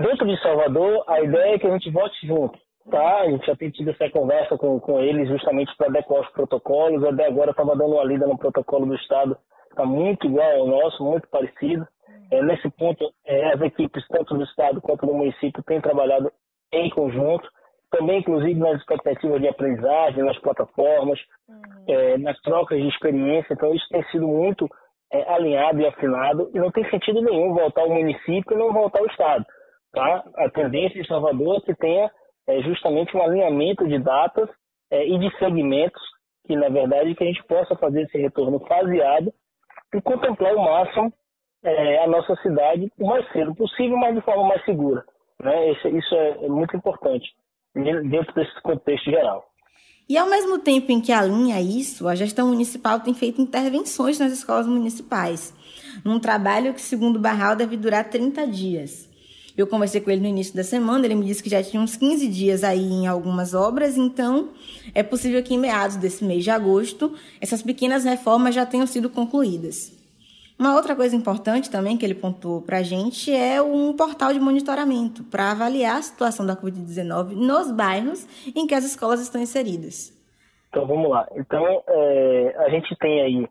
Dentro 0.02 0.26
de 0.26 0.42
Salvador, 0.42 1.04
a 1.08 1.22
ideia 1.22 1.54
é 1.54 1.60
que 1.60 1.68
a 1.68 1.72
gente 1.74 1.92
vote 1.92 2.26
junto. 2.26 2.58
Tá, 2.90 3.22
a 3.22 3.30
gente 3.30 3.46
já 3.46 3.56
tem 3.56 3.70
tido 3.70 3.92
essa 3.92 4.10
conversa 4.10 4.58
com, 4.58 4.80
com 4.80 5.00
eles 5.00 5.30
justamente 5.30 5.72
para 5.78 5.88
adequar 5.88 6.22
os 6.22 6.30
protocolos. 6.30 7.04
Até 7.04 7.28
agora 7.28 7.52
estava 7.52 7.76
dando 7.76 7.94
uma 7.94 8.04
lida 8.04 8.26
no 8.26 8.38
protocolo 8.38 8.88
do 8.88 8.96
Estado, 8.96 9.38
está 9.70 9.86
muito 9.86 10.26
igual 10.26 10.60
ao 10.60 10.68
nosso, 10.68 11.04
muito 11.04 11.28
parecido. 11.30 11.88
É, 12.32 12.42
nesse 12.42 12.68
ponto, 12.72 13.14
é, 13.26 13.54
as 13.54 13.62
equipes, 13.62 14.04
tanto 14.08 14.36
do 14.36 14.44
Estado 14.44 14.82
quanto 14.82 15.06
do 15.06 15.14
município, 15.14 15.64
têm 15.64 15.80
trabalhado 15.80 16.32
em 16.74 16.90
conjunto 16.90 17.48
também 17.94 18.20
inclusive 18.20 18.56
nas 18.56 18.80
expectativas 18.80 19.40
de 19.40 19.48
aprendizagem, 19.48 20.24
nas 20.24 20.40
plataformas, 20.40 21.20
uhum. 21.48 21.86
é, 21.88 22.18
nas 22.18 22.40
trocas 22.42 22.82
de 22.82 22.88
experiência. 22.88 23.54
Então 23.54 23.74
isso 23.74 23.88
tem 23.90 24.04
sido 24.06 24.28
muito 24.28 24.68
é, 25.12 25.32
alinhado 25.32 25.80
e 25.80 25.86
afinado 25.86 26.50
e 26.54 26.60
não 26.60 26.72
tem 26.72 26.90
sentido 26.90 27.22
nenhum 27.22 27.54
voltar 27.54 27.82
ao 27.82 27.90
município 27.90 28.52
e 28.52 28.58
não 28.58 28.74
voltar 28.74 29.00
ao 29.00 29.06
estado. 29.06 29.46
Tá? 29.92 30.24
A 30.38 30.50
tendência 30.50 31.00
em 31.00 31.06
Salvador 31.06 31.58
é 31.58 31.62
que 31.62 31.76
tenha 31.76 32.10
é, 32.48 32.62
justamente 32.62 33.16
um 33.16 33.22
alinhamento 33.22 33.88
de 33.88 34.00
datas 34.00 34.50
é, 34.92 35.08
e 35.08 35.20
de 35.20 35.38
segmentos 35.38 36.02
que 36.46 36.56
na 36.56 36.68
verdade 36.70 37.16
que 37.16 37.24
a 37.24 37.28
gente 37.28 37.44
possa 37.44 37.76
fazer 37.76 38.02
esse 38.02 38.18
retorno 38.18 38.60
faseado 38.62 39.32
e 39.94 40.02
contemplar 40.02 40.56
o 40.56 40.66
máximo 40.66 41.14
é, 41.64 42.04
a 42.04 42.08
nossa 42.08 42.36
cidade 42.38 42.92
o 43.00 43.08
mais 43.08 43.32
cedo 43.32 43.56
possível, 43.56 43.96
mas 43.98 44.16
de 44.16 44.22
forma 44.22 44.46
mais 44.46 44.66
segura. 44.66 45.06
Né? 45.42 45.72
Isso, 45.72 45.88
isso 45.90 46.16
é 46.16 46.50
muito 46.50 46.76
importante 46.76 47.30
dentro 47.76 48.34
desse 48.34 48.62
contexto 48.62 49.10
geral. 49.10 49.54
E 50.08 50.18
ao 50.18 50.30
mesmo 50.30 50.60
tempo 50.60 50.92
em 50.92 51.00
que 51.00 51.12
alinha 51.12 51.62
isso, 51.62 52.08
a 52.08 52.16
gestão 52.16 52.50
municipal 52.50 53.00
tem 53.00 53.14
feito 53.14 53.42
intervenções 53.42 54.20
nas 54.20 54.34
escolas 54.34 54.68
municipais, 54.68 55.54
num 56.04 56.20
trabalho 56.20 56.74
que, 56.74 56.82
segundo 56.82 57.20
Barral, 57.20 57.56
deve 57.56 57.78
durar 57.78 58.10
30 58.10 58.46
dias. 58.48 59.10
Eu 59.56 59.68
conversei 59.68 60.02
com 60.02 60.10
ele 60.10 60.22
no 60.22 60.28
início 60.28 60.56
da 60.56 60.64
semana, 60.64 61.06
ele 61.06 61.16
me 61.16 61.26
disse 61.26 61.42
que 61.42 61.50
já 61.50 61.64
tinha 61.64 61.82
uns 61.82 61.96
15 61.96 62.28
dias 62.28 62.64
aí 62.64 62.84
em 62.84 63.08
algumas 63.08 63.54
obras, 63.54 63.98
então 63.98 64.50
é 64.94 65.04
possível 65.04 65.42
que 65.44 65.54
em 65.54 65.60
meados 65.60 65.96
desse 65.96 66.24
mês 66.26 66.44
de 66.44 66.50
agosto 66.50 67.14
essas 67.40 67.62
pequenas 67.62 68.04
reformas 68.04 68.56
já 68.56 68.66
tenham 68.66 68.88
sido 68.88 69.10
concluídas. 69.10 70.03
Uma 70.64 70.78
outra 70.78 70.96
coisa 70.96 71.14
importante 71.14 71.70
também 71.70 71.98
que 71.98 72.06
ele 72.06 72.16
pontuou 72.16 72.62
para 72.62 72.78
a 72.78 72.84
gente 72.84 73.30
é 73.36 73.62
um 73.62 73.92
portal 73.98 74.32
de 74.32 74.40
monitoramento 74.40 75.22
para 75.26 75.52
avaliar 75.52 75.98
a 75.98 76.02
situação 76.02 76.46
da 76.46 76.56
Covid-19 76.56 77.36
nos 77.36 77.70
bairros 77.70 78.26
em 78.56 78.66
que 78.66 78.74
as 78.74 78.86
escolas 78.86 79.20
estão 79.20 79.42
inseridas. 79.42 80.18
Então 80.70 80.88
vamos 80.88 81.10
lá. 81.10 81.28
Então 81.36 81.84
é, 81.86 82.56
a 82.60 82.70
gente 82.70 82.96
tem 82.96 83.22
aí 83.22 83.48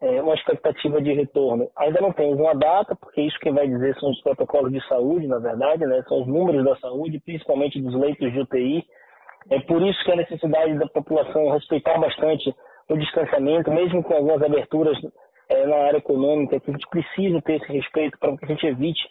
é, 0.00 0.20
uma 0.20 0.34
expectativa 0.34 1.00
de 1.00 1.12
retorno. 1.12 1.70
Ainda 1.76 2.00
não 2.00 2.12
temos 2.12 2.36
uma 2.36 2.52
data, 2.52 2.96
porque 2.96 3.22
isso 3.22 3.38
quem 3.38 3.54
vai 3.54 3.68
dizer 3.68 3.96
são 4.00 4.10
os 4.10 4.20
protocolos 4.22 4.72
de 4.72 4.84
saúde, 4.88 5.28
na 5.28 5.38
verdade, 5.38 5.86
né? 5.86 6.02
são 6.08 6.22
os 6.22 6.26
números 6.26 6.64
da 6.64 6.74
saúde, 6.78 7.22
principalmente 7.24 7.80
dos 7.80 7.94
leitos 7.94 8.32
de 8.32 8.40
UTI. 8.40 8.84
É 9.50 9.60
por 9.60 9.80
isso 9.86 10.04
que 10.04 10.10
a 10.10 10.16
necessidade 10.16 10.76
da 10.76 10.88
população 10.88 11.48
respeitar 11.52 11.96
bastante 11.96 12.52
o 12.88 12.96
distanciamento, 12.96 13.70
mesmo 13.70 14.02
com 14.02 14.14
algumas 14.14 14.42
aberturas 14.42 14.98
é, 15.48 15.66
na 15.66 15.76
área 15.76 15.98
econômica, 15.98 16.60
que 16.60 16.70
a 16.70 16.72
gente 16.72 16.88
precisa 16.88 17.40
ter 17.42 17.56
esse 17.56 17.72
respeito 17.72 18.18
para 18.18 18.36
que 18.36 18.44
a 18.44 18.48
gente 18.48 18.66
evite 18.66 19.08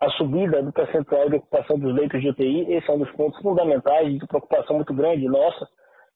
a 0.00 0.10
subida 0.10 0.62
do 0.62 0.72
percentual 0.72 1.28
de 1.30 1.36
ocupação 1.36 1.78
dos 1.78 1.94
leitos 1.94 2.20
de 2.20 2.28
UTI. 2.28 2.74
Esse 2.74 2.90
é 2.90 2.94
um 2.94 2.98
dos 2.98 3.10
pontos 3.12 3.40
fundamentais 3.40 4.12
de 4.12 4.26
preocupação 4.26 4.76
muito 4.76 4.92
grande 4.92 5.26
nossa, 5.26 5.66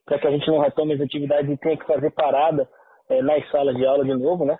para 0.04 0.18
que 0.18 0.26
a 0.26 0.30
gente 0.30 0.46
não 0.48 0.60
retome 0.60 0.94
as 0.94 1.00
atividades 1.00 1.50
e 1.50 1.56
tenha 1.56 1.76
que 1.76 1.86
fazer 1.86 2.10
parada 2.10 2.68
é, 3.08 3.22
nas 3.22 3.48
salas 3.50 3.76
de 3.76 3.86
aula 3.86 4.04
de 4.04 4.14
novo, 4.14 4.44
né? 4.44 4.56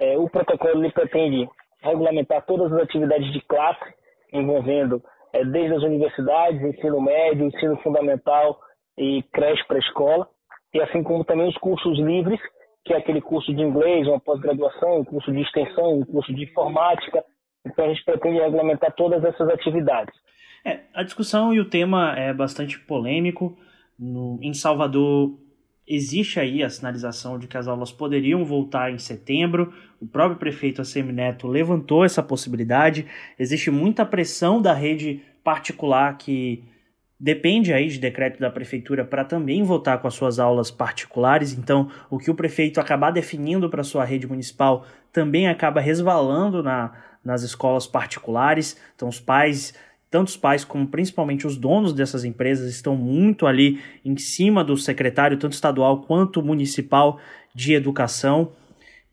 É, 0.00 0.16
o 0.16 0.28
protocolo 0.28 0.82
ele 0.82 0.92
pretende 0.92 1.48
regulamentar 1.82 2.44
todas 2.46 2.72
as 2.72 2.82
atividades 2.82 3.32
de 3.32 3.40
classe 3.42 3.94
envolvendo 4.32 5.02
é, 5.32 5.44
desde 5.44 5.74
as 5.74 5.82
universidades, 5.82 6.62
ensino 6.62 7.00
médio, 7.00 7.46
ensino 7.46 7.76
fundamental 7.78 8.58
e 8.96 9.22
creche 9.32 9.64
para 9.66 9.78
escola, 9.78 10.28
e 10.72 10.80
assim 10.80 11.02
como 11.02 11.24
também 11.24 11.48
os 11.48 11.56
cursos 11.58 11.98
livres, 11.98 12.40
que 12.84 12.92
é 12.92 12.96
aquele 12.96 13.20
curso 13.20 13.54
de 13.54 13.62
inglês, 13.62 14.06
uma 14.06 14.20
pós-graduação, 14.20 15.00
um 15.00 15.04
curso 15.04 15.32
de 15.32 15.40
extensão, 15.40 16.00
um 16.00 16.04
curso 16.04 16.32
de 16.34 16.44
informática. 16.44 17.24
Então 17.64 17.84
a 17.84 17.88
gente 17.88 18.04
pretende 18.04 18.40
regulamentar 18.40 18.92
todas 18.94 19.22
essas 19.24 19.48
atividades. 19.48 20.14
É, 20.64 20.80
a 20.94 21.02
discussão 21.02 21.52
e 21.52 21.60
o 21.60 21.68
tema 21.68 22.16
é 22.18 22.32
bastante 22.32 22.78
polêmico. 22.78 23.56
No, 23.98 24.38
em 24.42 24.52
Salvador, 24.52 25.38
existe 25.86 26.40
aí 26.40 26.62
a 26.62 26.70
sinalização 26.70 27.38
de 27.38 27.46
que 27.46 27.56
as 27.56 27.68
aulas 27.68 27.92
poderiam 27.92 28.44
voltar 28.44 28.92
em 28.92 28.98
setembro. 28.98 29.72
O 30.00 30.06
próprio 30.06 30.38
prefeito 30.38 30.80
Assemineto 30.80 31.46
levantou 31.46 32.04
essa 32.04 32.22
possibilidade. 32.22 33.06
Existe 33.38 33.70
muita 33.70 34.04
pressão 34.04 34.60
da 34.60 34.72
rede 34.72 35.22
particular 35.44 36.16
que 36.16 36.64
depende 37.22 37.72
aí 37.72 37.86
de 37.86 38.00
decreto 38.00 38.40
da 38.40 38.50
prefeitura 38.50 39.04
para 39.04 39.24
também 39.24 39.62
voltar 39.62 39.98
com 39.98 40.08
as 40.08 40.14
suas 40.14 40.40
aulas 40.40 40.72
particulares. 40.72 41.52
Então, 41.56 41.88
o 42.10 42.18
que 42.18 42.28
o 42.28 42.34
prefeito 42.34 42.80
acabar 42.80 43.12
definindo 43.12 43.70
para 43.70 43.84
sua 43.84 44.04
rede 44.04 44.26
municipal 44.26 44.84
também 45.12 45.46
acaba 45.46 45.80
resvalando 45.80 46.64
na, 46.64 46.90
nas 47.24 47.44
escolas 47.44 47.86
particulares. 47.86 48.76
Então, 48.96 49.08
os 49.08 49.20
pais 49.20 49.72
tanto 50.10 50.28
os 50.28 50.36
pais 50.36 50.62
como 50.62 50.86
principalmente 50.86 51.46
os 51.46 51.56
donos 51.56 51.94
dessas 51.94 52.22
empresas 52.22 52.68
estão 52.68 52.94
muito 52.94 53.46
ali 53.46 53.80
em 54.04 54.14
cima 54.18 54.62
do 54.62 54.76
secretário, 54.76 55.38
tanto 55.38 55.54
estadual 55.54 56.02
quanto 56.02 56.42
municipal 56.42 57.18
de 57.54 57.72
educação. 57.72 58.52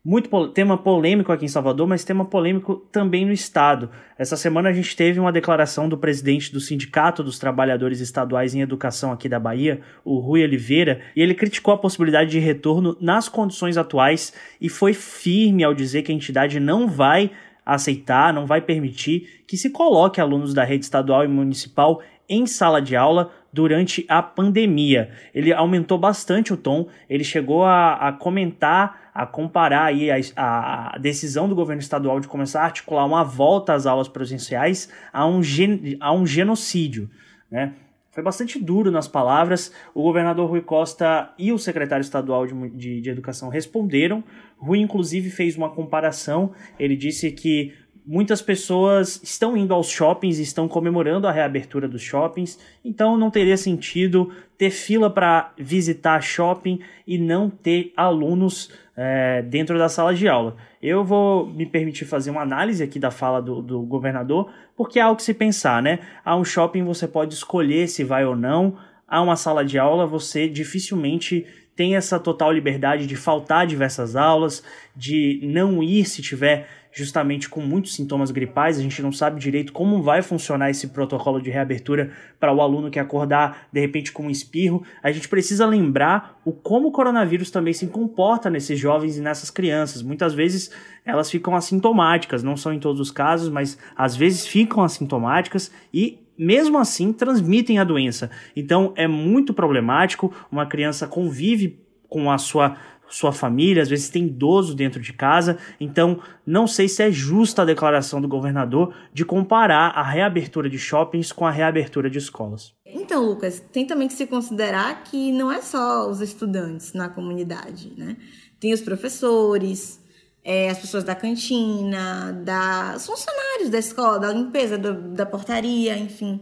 Muito 0.02 0.48
tema 0.48 0.78
polêmico 0.78 1.30
aqui 1.30 1.44
em 1.44 1.48
Salvador, 1.48 1.86
mas 1.86 2.04
tema 2.04 2.24
polêmico 2.24 2.76
também 2.90 3.26
no 3.26 3.34
estado. 3.34 3.90
Essa 4.18 4.34
semana 4.34 4.70
a 4.70 4.72
gente 4.72 4.96
teve 4.96 5.20
uma 5.20 5.30
declaração 5.30 5.90
do 5.90 5.98
presidente 5.98 6.50
do 6.50 6.58
Sindicato 6.58 7.22
dos 7.22 7.38
Trabalhadores 7.38 8.00
Estaduais 8.00 8.54
em 8.54 8.62
Educação 8.62 9.12
aqui 9.12 9.28
da 9.28 9.38
Bahia, 9.38 9.82
o 10.02 10.18
Rui 10.18 10.42
Oliveira, 10.42 11.02
e 11.14 11.20
ele 11.20 11.34
criticou 11.34 11.74
a 11.74 11.78
possibilidade 11.78 12.30
de 12.30 12.38
retorno 12.38 12.96
nas 12.98 13.28
condições 13.28 13.76
atuais 13.76 14.32
e 14.58 14.70
foi 14.70 14.94
firme 14.94 15.62
ao 15.62 15.74
dizer 15.74 16.00
que 16.00 16.10
a 16.10 16.14
entidade 16.14 16.58
não 16.58 16.88
vai 16.88 17.30
aceitar, 17.64 18.32
não 18.32 18.46
vai 18.46 18.62
permitir 18.62 19.42
que 19.46 19.58
se 19.58 19.68
coloque 19.68 20.18
alunos 20.18 20.54
da 20.54 20.64
rede 20.64 20.86
estadual 20.86 21.24
e 21.24 21.28
municipal 21.28 22.00
em 22.30 22.46
sala 22.46 22.80
de 22.80 22.94
aula 22.94 23.32
durante 23.52 24.06
a 24.08 24.22
pandemia. 24.22 25.10
Ele 25.34 25.52
aumentou 25.52 25.98
bastante 25.98 26.52
o 26.52 26.56
tom, 26.56 26.86
ele 27.08 27.24
chegou 27.24 27.64
a, 27.64 28.08
a 28.08 28.12
comentar, 28.12 29.10
a 29.12 29.26
comparar 29.26 29.86
aí 29.86 30.08
a, 30.10 30.20
a, 30.36 30.98
decisão 30.98 31.48
do 31.48 31.54
governo 31.54 31.82
estadual 31.82 32.20
de 32.20 32.28
começar 32.28 32.62
a 32.62 32.64
articular 32.64 33.04
uma 33.04 33.24
volta 33.24 33.74
às 33.74 33.84
aulas 33.84 34.08
presenciais 34.08 34.88
a 35.12 35.26
um, 35.26 35.42
gen, 35.42 35.96
a 35.98 36.12
um 36.12 36.24
genocídio. 36.24 37.10
Né? 37.50 37.74
Foi 38.12 38.22
bastante 38.22 38.58
duro 38.58 38.90
nas 38.90 39.08
palavras. 39.08 39.72
O 39.94 40.02
governador 40.02 40.48
Rui 40.48 40.60
Costa 40.60 41.32
e 41.38 41.52
o 41.52 41.58
secretário 41.58 42.02
estadual 42.02 42.46
de, 42.46 42.70
de, 42.70 43.00
de 43.00 43.10
Educação 43.10 43.48
responderam. 43.48 44.22
Rui, 44.56 44.78
inclusive, 44.78 45.30
fez 45.30 45.56
uma 45.56 45.70
comparação. 45.70 46.52
Ele 46.78 46.96
disse 46.96 47.30
que 47.30 47.72
muitas 48.06 48.42
pessoas 48.42 49.20
estão 49.22 49.56
indo 49.56 49.72
aos 49.74 49.88
shoppings 49.88 50.38
estão 50.38 50.68
comemorando 50.68 51.26
a 51.26 51.32
reabertura 51.32 51.88
dos 51.88 52.02
shoppings, 52.02 52.58
então 52.84 53.16
não 53.16 53.30
teria 53.30 53.56
sentido 53.56 54.32
ter 54.56 54.70
fila 54.70 55.08
para 55.08 55.52
visitar 55.56 56.20
shopping 56.20 56.80
e 57.06 57.18
não 57.18 57.48
ter 57.48 57.92
alunos 57.96 58.70
é, 58.96 59.42
dentro 59.42 59.78
da 59.78 59.88
sala 59.88 60.14
de 60.14 60.28
aula. 60.28 60.56
Eu 60.82 61.04
vou 61.04 61.46
me 61.46 61.64
permitir 61.64 62.04
fazer 62.04 62.30
uma 62.30 62.42
análise 62.42 62.82
aqui 62.82 62.98
da 62.98 63.10
fala 63.10 63.40
do, 63.40 63.62
do 63.62 63.82
governador, 63.82 64.50
porque 64.76 64.98
é 64.98 65.02
algo 65.02 65.16
que 65.16 65.22
se 65.22 65.34
pensar, 65.34 65.82
né? 65.82 66.00
A 66.24 66.36
um 66.36 66.44
shopping 66.44 66.84
você 66.84 67.08
pode 67.08 67.34
escolher 67.34 67.88
se 67.88 68.04
vai 68.04 68.24
ou 68.24 68.36
não, 68.36 68.76
a 69.08 69.20
uma 69.22 69.36
sala 69.36 69.64
de 69.64 69.78
aula 69.78 70.06
você 70.06 70.48
dificilmente 70.48 71.46
tem 71.74 71.96
essa 71.96 72.20
total 72.20 72.52
liberdade 72.52 73.06
de 73.06 73.16
faltar 73.16 73.66
diversas 73.66 74.14
aulas, 74.14 74.62
de 74.94 75.40
não 75.42 75.82
ir 75.82 76.04
se 76.04 76.20
tiver 76.20 76.68
justamente 76.92 77.48
com 77.48 77.60
muitos 77.60 77.94
sintomas 77.94 78.30
gripais, 78.30 78.78
a 78.78 78.82
gente 78.82 79.00
não 79.02 79.12
sabe 79.12 79.40
direito 79.40 79.72
como 79.72 80.02
vai 80.02 80.22
funcionar 80.22 80.70
esse 80.70 80.88
protocolo 80.88 81.40
de 81.40 81.50
reabertura 81.50 82.10
para 82.38 82.52
o 82.52 82.60
aluno 82.60 82.90
que 82.90 82.98
acordar 82.98 83.68
de 83.72 83.80
repente 83.80 84.12
com 84.12 84.24
um 84.24 84.30
espirro. 84.30 84.82
A 85.02 85.12
gente 85.12 85.28
precisa 85.28 85.66
lembrar 85.66 86.40
o 86.44 86.52
como 86.52 86.88
o 86.88 86.92
coronavírus 86.92 87.50
também 87.50 87.72
se 87.72 87.86
comporta 87.86 88.50
nesses 88.50 88.78
jovens 88.78 89.16
e 89.16 89.20
nessas 89.20 89.50
crianças. 89.50 90.02
Muitas 90.02 90.34
vezes 90.34 90.70
elas 91.04 91.30
ficam 91.30 91.54
assintomáticas, 91.54 92.42
não 92.42 92.56
são 92.56 92.72
em 92.72 92.80
todos 92.80 93.00
os 93.00 93.10
casos, 93.10 93.48
mas 93.48 93.78
às 93.96 94.16
vezes 94.16 94.46
ficam 94.46 94.82
assintomáticas 94.82 95.70
e 95.94 96.18
mesmo 96.36 96.78
assim 96.78 97.12
transmitem 97.12 97.78
a 97.78 97.84
doença. 97.84 98.30
Então 98.56 98.92
é 98.96 99.06
muito 99.06 99.52
problemático, 99.52 100.32
uma 100.50 100.66
criança 100.66 101.06
convive 101.06 101.78
com 102.08 102.30
a 102.30 102.38
sua 102.38 102.76
sua 103.10 103.32
família, 103.32 103.82
às 103.82 103.88
vezes 103.88 104.08
tem 104.08 104.26
idoso 104.26 104.74
dentro 104.74 105.00
de 105.00 105.12
casa, 105.12 105.58
então 105.78 106.20
não 106.46 106.66
sei 106.66 106.88
se 106.88 107.02
é 107.02 107.10
justa 107.10 107.62
a 107.62 107.64
declaração 107.64 108.20
do 108.20 108.28
governador 108.28 108.94
de 109.12 109.24
comparar 109.24 109.88
a 109.88 110.02
reabertura 110.02 110.70
de 110.70 110.78
shoppings 110.78 111.32
com 111.32 111.46
a 111.46 111.50
reabertura 111.50 112.08
de 112.08 112.18
escolas. 112.18 112.72
Então, 112.86 113.24
Lucas, 113.24 113.62
tem 113.72 113.86
também 113.86 114.08
que 114.08 114.14
se 114.14 114.26
considerar 114.26 115.02
que 115.04 115.32
não 115.32 115.50
é 115.50 115.60
só 115.60 116.08
os 116.08 116.20
estudantes 116.20 116.92
na 116.92 117.08
comunidade, 117.08 117.92
né? 117.96 118.16
Tem 118.58 118.72
os 118.72 118.80
professores, 118.80 120.00
é, 120.44 120.70
as 120.70 120.78
pessoas 120.78 121.04
da 121.04 121.14
cantina, 121.14 122.32
da, 122.44 122.94
os 122.96 123.06
funcionários 123.06 123.70
da 123.70 123.78
escola, 123.78 124.18
da 124.18 124.32
limpeza, 124.32 124.78
do, 124.78 125.14
da 125.14 125.26
portaria, 125.26 125.96
enfim, 125.98 126.40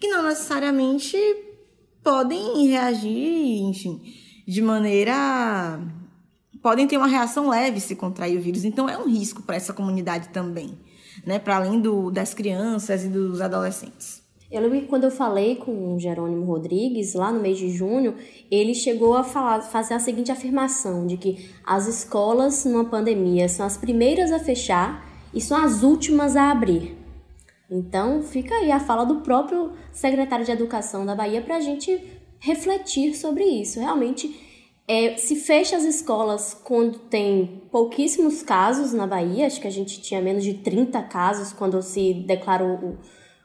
que 0.00 0.08
não 0.08 0.22
necessariamente 0.22 1.16
podem 2.02 2.66
reagir, 2.68 3.62
enfim, 3.62 4.00
de 4.46 4.62
maneira. 4.62 5.80
Podem 6.62 6.86
ter 6.86 6.96
uma 6.96 7.06
reação 7.06 7.48
leve 7.48 7.80
se 7.80 7.96
contrair 7.96 8.38
o 8.38 8.40
vírus. 8.40 8.64
Então 8.64 8.88
é 8.88 8.98
um 8.98 9.08
risco 9.08 9.42
para 9.42 9.56
essa 9.56 9.72
comunidade 9.72 10.28
também, 10.28 10.78
né? 11.24 11.38
Para 11.38 11.56
além 11.56 11.80
do, 11.80 12.10
das 12.10 12.34
crianças 12.34 13.04
e 13.04 13.08
dos 13.08 13.40
adolescentes. 13.40 14.20
Eu 14.50 14.62
lembro 14.62 14.80
que 14.80 14.86
quando 14.86 15.04
eu 15.04 15.12
falei 15.12 15.54
com 15.54 15.94
o 15.94 16.00
Jerônimo 16.00 16.44
Rodrigues, 16.44 17.14
lá 17.14 17.30
no 17.30 17.38
mês 17.38 17.56
de 17.56 17.70
junho, 17.70 18.16
ele 18.50 18.74
chegou 18.74 19.14
a 19.16 19.22
falar, 19.22 19.60
fazer 19.60 19.94
a 19.94 20.00
seguinte 20.00 20.32
afirmação, 20.32 21.06
de 21.06 21.16
que 21.16 21.50
as 21.64 21.86
escolas 21.86 22.64
numa 22.64 22.84
pandemia 22.84 23.48
são 23.48 23.64
as 23.64 23.76
primeiras 23.76 24.32
a 24.32 24.40
fechar 24.40 25.08
e 25.32 25.40
são 25.40 25.56
as 25.56 25.84
últimas 25.84 26.34
a 26.34 26.50
abrir. 26.50 26.98
Então, 27.70 28.24
fica 28.24 28.52
aí 28.56 28.72
a 28.72 28.80
fala 28.80 29.04
do 29.04 29.20
próprio 29.20 29.70
secretário 29.92 30.44
de 30.44 30.50
Educação 30.50 31.06
da 31.06 31.14
Bahia 31.14 31.40
para 31.40 31.58
a 31.58 31.60
gente 31.60 32.02
refletir 32.40 33.14
sobre 33.14 33.44
isso. 33.44 33.78
Realmente, 33.78 34.49
é, 34.90 35.16
se 35.16 35.36
fecha 35.36 35.76
as 35.76 35.84
escolas 35.84 36.52
quando 36.52 36.98
tem 36.98 37.62
pouquíssimos 37.70 38.42
casos 38.42 38.92
na 38.92 39.06
Bahia, 39.06 39.46
acho 39.46 39.60
que 39.60 39.68
a 39.68 39.70
gente 39.70 40.02
tinha 40.02 40.20
menos 40.20 40.42
de 40.42 40.54
30 40.54 41.00
casos 41.04 41.52
quando 41.52 41.80
se 41.80 42.12
declarou 42.26 42.98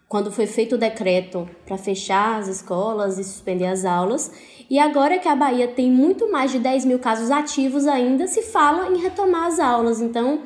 quando 0.08 0.32
foi 0.32 0.48
feito 0.48 0.74
o 0.74 0.78
decreto 0.78 1.48
para 1.64 1.78
fechar 1.78 2.40
as 2.40 2.48
escolas 2.48 3.20
e 3.20 3.24
suspender 3.24 3.68
as 3.68 3.86
aulas. 3.86 4.32
E 4.68 4.80
agora 4.80 5.20
que 5.20 5.28
a 5.28 5.36
Bahia 5.36 5.68
tem 5.68 5.92
muito 5.92 6.32
mais 6.32 6.52
de 6.52 6.58
10 6.58 6.84
mil 6.86 6.98
casos 6.98 7.30
ativos 7.30 7.86
ainda, 7.86 8.26
se 8.26 8.42
fala 8.42 8.90
em 8.90 8.98
retomar 8.98 9.46
as 9.46 9.60
aulas. 9.60 10.02
Então, 10.02 10.42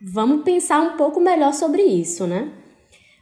vamos 0.00 0.44
pensar 0.44 0.80
um 0.80 0.96
pouco 0.96 1.20
melhor 1.20 1.52
sobre 1.52 1.82
isso, 1.82 2.26
né? 2.26 2.52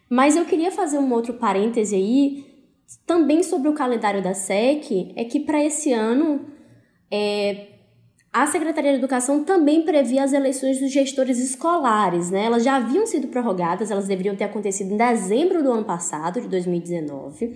Mas 0.09 0.37
eu 0.37 0.45
queria 0.45 0.71
fazer 0.71 0.99
um 0.99 1.13
outro 1.13 1.35
parêntese 1.35 1.97
aí, 1.97 2.47
também 3.05 3.43
sobre 3.43 3.69
o 3.69 3.75
calendário 3.75 4.23
da 4.23 4.33
SEC, 4.33 5.13
é 5.17 5.25
que 5.25 5.41
para 5.41 5.65
esse 5.65 5.93
ano 5.93 6.54
é, 7.11 7.69
a 8.33 8.47
Secretaria 8.47 8.91
de 8.91 8.99
Educação 8.99 9.45
também 9.45 9.83
previa 9.83 10.25
as 10.25 10.33
eleições 10.33 10.81
dos 10.81 10.91
gestores 10.91 11.39
escolares, 11.39 12.33
né? 12.33 12.47
Elas 12.47 12.65
já 12.65 12.77
haviam 12.77 13.07
sido 13.07 13.29
prorrogadas, 13.29 13.93
elas 13.93 14.09
deveriam 14.09 14.35
ter 14.35 14.45
acontecido 14.45 14.93
em 14.93 14.97
dezembro 14.97 15.63
do 15.63 15.71
ano 15.71 15.85
passado, 15.85 16.41
de 16.41 16.49
2019. 16.49 17.55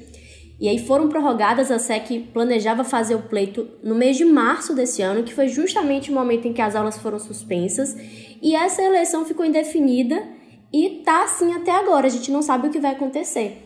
E 0.61 0.69
aí 0.69 0.79
foram 0.79 1.09
prorrogadas, 1.09 1.71
a 1.71 1.79
SEC 1.79 2.31
planejava 2.33 2.85
fazer 2.85 3.15
o 3.15 3.23
pleito 3.23 3.69
no 3.83 3.95
mês 3.95 4.17
de 4.17 4.25
março 4.25 4.75
desse 4.75 5.03
ano, 5.03 5.23
que 5.23 5.35
foi 5.35 5.49
justamente 5.49 6.11
o 6.11 6.15
momento 6.15 6.47
em 6.47 6.53
que 6.53 6.63
as 6.63 6.77
aulas 6.77 6.99
foram 6.99 7.19
suspensas, 7.19 7.97
e 8.41 8.55
essa 8.55 8.83
eleição 8.83 9.25
ficou 9.25 9.45
indefinida 9.45 10.27
e 10.73 11.03
tá 11.05 11.25
assim 11.25 11.55
até 11.55 11.71
agora, 11.71 12.07
a 12.07 12.11
gente 12.11 12.31
não 12.31 12.43
sabe 12.43 12.69
o 12.69 12.71
que 12.71 12.81
vai 12.81 12.93
acontecer. 12.93 13.65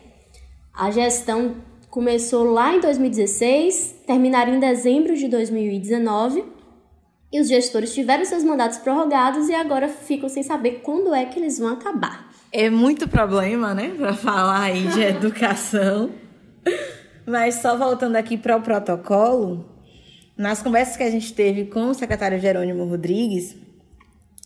A 0.73 0.89
gestão 0.89 1.55
começou 1.93 2.43
lá 2.45 2.73
em 2.73 2.79
2016, 2.79 3.97
terminaria 4.07 4.55
em 4.55 4.59
dezembro 4.59 5.15
de 5.15 5.27
2019 5.27 6.43
e 7.31 7.39
os 7.39 7.47
gestores 7.47 7.93
tiveram 7.93 8.25
seus 8.25 8.43
mandatos 8.43 8.79
prorrogados 8.79 9.47
e 9.47 9.53
agora 9.53 9.87
ficam 9.87 10.27
sem 10.27 10.41
saber 10.41 10.81
quando 10.81 11.13
é 11.13 11.23
que 11.25 11.37
eles 11.37 11.59
vão 11.59 11.71
acabar. 11.71 12.31
É 12.51 12.67
muito 12.67 13.07
problema, 13.07 13.75
né, 13.75 13.93
para 13.95 14.11
falar 14.15 14.61
aí 14.61 14.87
de 14.87 15.01
educação. 15.05 16.09
Mas 17.27 17.61
só 17.61 17.77
voltando 17.77 18.15
aqui 18.15 18.37
para 18.37 18.57
o 18.57 18.61
protocolo, 18.63 19.63
nas 20.35 20.63
conversas 20.63 20.97
que 20.97 21.03
a 21.03 21.11
gente 21.11 21.31
teve 21.31 21.65
com 21.65 21.89
o 21.89 21.93
secretário 21.93 22.39
Jerônimo 22.39 22.85
Rodrigues, 22.85 23.55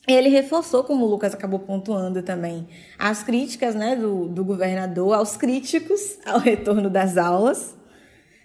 ele 0.07 0.29
reforçou, 0.29 0.85
como 0.85 1.05
o 1.05 1.09
Lucas 1.09 1.33
acabou 1.33 1.59
pontuando 1.59 2.23
também, 2.23 2.65
as 2.97 3.21
críticas 3.21 3.75
né, 3.75 3.95
do, 3.95 4.29
do 4.29 4.45
governador 4.45 5.13
aos 5.13 5.35
críticos 5.35 6.17
ao 6.25 6.39
retorno 6.39 6.89
das 6.89 7.17
aulas, 7.17 7.75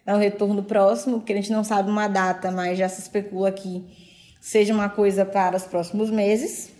ao 0.04 0.18
retorno 0.18 0.64
próximo, 0.64 1.18
porque 1.18 1.32
a 1.32 1.36
gente 1.36 1.52
não 1.52 1.62
sabe 1.62 1.88
uma 1.88 2.08
data, 2.08 2.50
mas 2.50 2.76
já 2.76 2.88
se 2.88 3.00
especula 3.00 3.52
que 3.52 3.84
seja 4.40 4.74
uma 4.74 4.88
coisa 4.88 5.24
para 5.24 5.56
os 5.56 5.62
próximos 5.62 6.10
meses. 6.10 6.72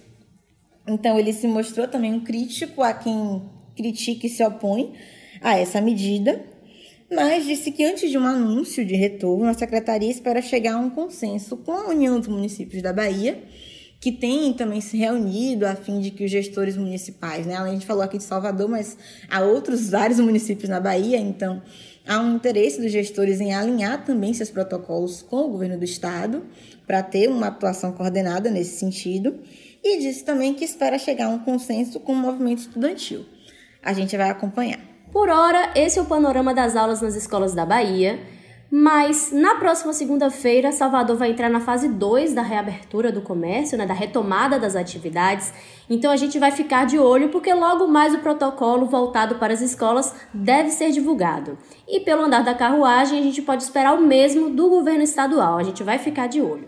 Então, 0.84 1.16
ele 1.16 1.32
se 1.32 1.46
mostrou 1.46 1.86
também 1.86 2.12
um 2.12 2.24
crítico 2.24 2.82
a 2.82 2.92
quem 2.92 3.48
critica 3.76 4.26
e 4.26 4.30
se 4.30 4.44
opõe 4.44 4.94
a 5.40 5.56
essa 5.56 5.80
medida, 5.80 6.44
mas 7.08 7.44
disse 7.44 7.70
que 7.70 7.84
antes 7.84 8.10
de 8.10 8.18
um 8.18 8.24
anúncio 8.24 8.84
de 8.84 8.96
retorno, 8.96 9.46
a 9.46 9.54
secretaria 9.54 10.10
espera 10.10 10.42
chegar 10.42 10.74
a 10.74 10.78
um 10.78 10.90
consenso 10.90 11.56
com 11.58 11.70
a 11.70 11.88
União 11.88 12.18
dos 12.18 12.28
Municípios 12.28 12.82
da 12.82 12.92
Bahia, 12.92 13.40
que 14.02 14.10
tem 14.10 14.52
também 14.52 14.80
se 14.80 14.96
reunido 14.96 15.64
a 15.64 15.76
fim 15.76 16.00
de 16.00 16.10
que 16.10 16.24
os 16.24 16.30
gestores 16.30 16.76
municipais, 16.76 17.46
né? 17.46 17.56
A 17.56 17.68
gente 17.68 17.86
falou 17.86 18.02
aqui 18.02 18.18
de 18.18 18.24
Salvador, 18.24 18.68
mas 18.68 18.98
há 19.30 19.42
outros 19.42 19.88
vários 19.94 20.18
municípios 20.18 20.68
na 20.68 20.80
Bahia, 20.80 21.18
então 21.18 21.62
há 22.04 22.18
um 22.18 22.34
interesse 22.34 22.80
dos 22.80 22.90
gestores 22.90 23.40
em 23.40 23.54
alinhar 23.54 24.04
também 24.04 24.34
seus 24.34 24.50
protocolos 24.50 25.22
com 25.22 25.44
o 25.44 25.48
governo 25.50 25.78
do 25.78 25.84
estado 25.84 26.42
para 26.84 27.00
ter 27.00 27.28
uma 27.28 27.46
atuação 27.46 27.92
coordenada 27.92 28.50
nesse 28.50 28.76
sentido, 28.76 29.38
e 29.84 30.00
disse 30.00 30.24
também 30.24 30.52
que 30.52 30.64
espera 30.64 30.98
chegar 30.98 31.26
a 31.26 31.28
um 31.28 31.38
consenso 31.38 32.00
com 32.00 32.12
o 32.12 32.16
movimento 32.16 32.58
estudantil. 32.58 33.24
A 33.80 33.92
gente 33.92 34.16
vai 34.16 34.30
acompanhar. 34.30 34.80
Por 35.12 35.28
hora, 35.28 35.70
esse 35.76 36.00
é 36.00 36.02
o 36.02 36.06
panorama 36.06 36.52
das 36.52 36.74
aulas 36.74 37.00
nas 37.00 37.14
escolas 37.14 37.54
da 37.54 37.64
Bahia. 37.64 38.18
Mas 38.74 39.30
na 39.30 39.56
próxima 39.56 39.92
segunda-feira, 39.92 40.72
Salvador 40.72 41.18
vai 41.18 41.30
entrar 41.30 41.50
na 41.50 41.60
fase 41.60 41.90
2 41.90 42.32
da 42.32 42.40
reabertura 42.40 43.12
do 43.12 43.20
comércio, 43.20 43.76
né, 43.76 43.84
da 43.84 43.92
retomada 43.92 44.58
das 44.58 44.74
atividades. 44.74 45.52
Então 45.90 46.10
a 46.10 46.16
gente 46.16 46.38
vai 46.38 46.50
ficar 46.50 46.86
de 46.86 46.98
olho 46.98 47.28
porque 47.28 47.52
logo 47.52 47.86
mais 47.86 48.14
o 48.14 48.20
protocolo 48.20 48.86
voltado 48.86 49.34
para 49.34 49.52
as 49.52 49.60
escolas 49.60 50.14
deve 50.32 50.70
ser 50.70 50.90
divulgado. 50.90 51.58
E 51.86 52.00
pelo 52.00 52.22
andar 52.22 52.42
da 52.42 52.54
carruagem, 52.54 53.18
a 53.18 53.22
gente 53.22 53.42
pode 53.42 53.62
esperar 53.62 53.92
o 53.92 54.00
mesmo 54.00 54.48
do 54.48 54.70
governo 54.70 55.02
estadual. 55.02 55.58
A 55.58 55.62
gente 55.62 55.82
vai 55.82 55.98
ficar 55.98 56.26
de 56.26 56.40
olho. 56.40 56.66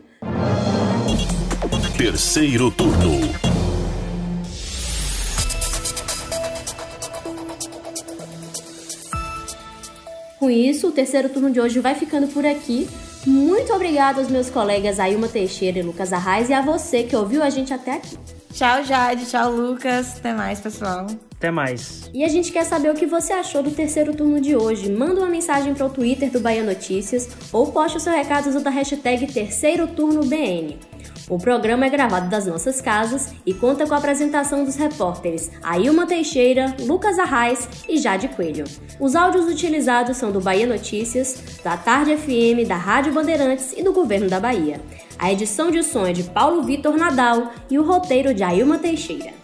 Terceiro 1.96 2.70
turno. 2.70 3.43
Com 10.44 10.50
isso, 10.50 10.88
o 10.88 10.92
terceiro 10.92 11.30
turno 11.30 11.50
de 11.50 11.59
hoje 11.59 11.80
vai 11.80 11.94
ficando 11.94 12.26
por 12.28 12.44
aqui. 12.44 12.87
Muito 13.26 13.72
obrigada 13.72 14.20
aos 14.20 14.28
meus 14.28 14.50
colegas 14.50 15.00
Ailma 15.00 15.26
Teixeira 15.26 15.78
e 15.78 15.83
Lucas 15.83 16.12
Arraes 16.12 16.50
e 16.50 16.52
a 16.52 16.61
você 16.61 17.02
que 17.02 17.16
ouviu 17.16 17.42
a 17.42 17.48
gente 17.48 17.72
até 17.72 17.92
aqui. 17.94 18.18
Tchau, 18.52 18.85
Jade. 18.85 19.24
Tchau, 19.24 19.50
Lucas. 19.50 20.18
Até 20.18 20.35
mais, 20.35 20.61
pessoal. 20.61 21.07
Até 21.44 21.50
mais. 21.50 22.11
E 22.14 22.24
a 22.24 22.28
gente 22.28 22.50
quer 22.50 22.64
saber 22.64 22.90
o 22.90 22.94
que 22.94 23.04
você 23.04 23.35
achou 23.35 23.62
do 23.62 23.70
terceiro 23.70 24.14
turno 24.14 24.40
de 24.40 24.57
hoje. 24.57 24.90
Manda 24.90 25.20
uma 25.20 25.28
mensagem 25.28 25.74
para 25.74 25.85
o 25.85 25.90
Twitter 25.90 26.30
do 26.30 26.40
Bahia 26.40 26.62
Notícias 26.62 27.28
ou 27.52 27.70
poste 27.70 27.98
o 27.98 28.00
seu 28.00 28.14
recado 28.14 28.48
usando 28.48 28.66
a 28.66 28.70
hashtag 28.70 29.30
Terceiro 29.30 29.87
Turno 29.87 30.24
BN. 30.24 30.78
O 31.28 31.37
programa 31.37 31.85
é 31.85 31.90
gravado 31.90 32.30
das 32.30 32.46
nossas 32.46 32.80
casas 32.80 33.35
e 33.44 33.52
conta 33.52 33.87
com 33.87 33.92
a 33.92 33.98
apresentação 33.98 34.64
dos 34.64 34.76
repórteres 34.76 35.50
Ailma 35.62 36.07
Teixeira, 36.07 36.74
Lucas 36.80 37.18
Arraes 37.18 37.68
e 37.87 37.98
Jade 37.98 38.28
Coelho. 38.28 38.64
Os 38.98 39.14
áudios 39.14 39.44
utilizados 39.44 40.16
são 40.16 40.33
do 40.33 40.40
Bahia 40.40 40.66
Notícias, 40.66 41.61
da 41.62 41.76
Tarde 41.76 42.16
FM, 42.16 42.66
da 42.66 42.76
Rádio 42.76 43.12
Bandeirantes 43.12 43.74
e 43.76 43.83
do 43.83 43.92
Governo 43.92 44.30
da 44.30 44.40
Bahia. 44.40 44.80
A 45.18 45.30
edição 45.30 45.70
de 45.70 45.83
som 45.83 46.07
é 46.07 46.12
de 46.14 46.22
Paulo 46.22 46.62
Vitor 46.62 46.96
Nadal 46.96 47.52
e 47.70 47.78
o 47.78 47.85
roteiro 47.85 48.33
de 48.33 48.42
Ailma 48.42 48.78
Teixeira. 48.78 49.43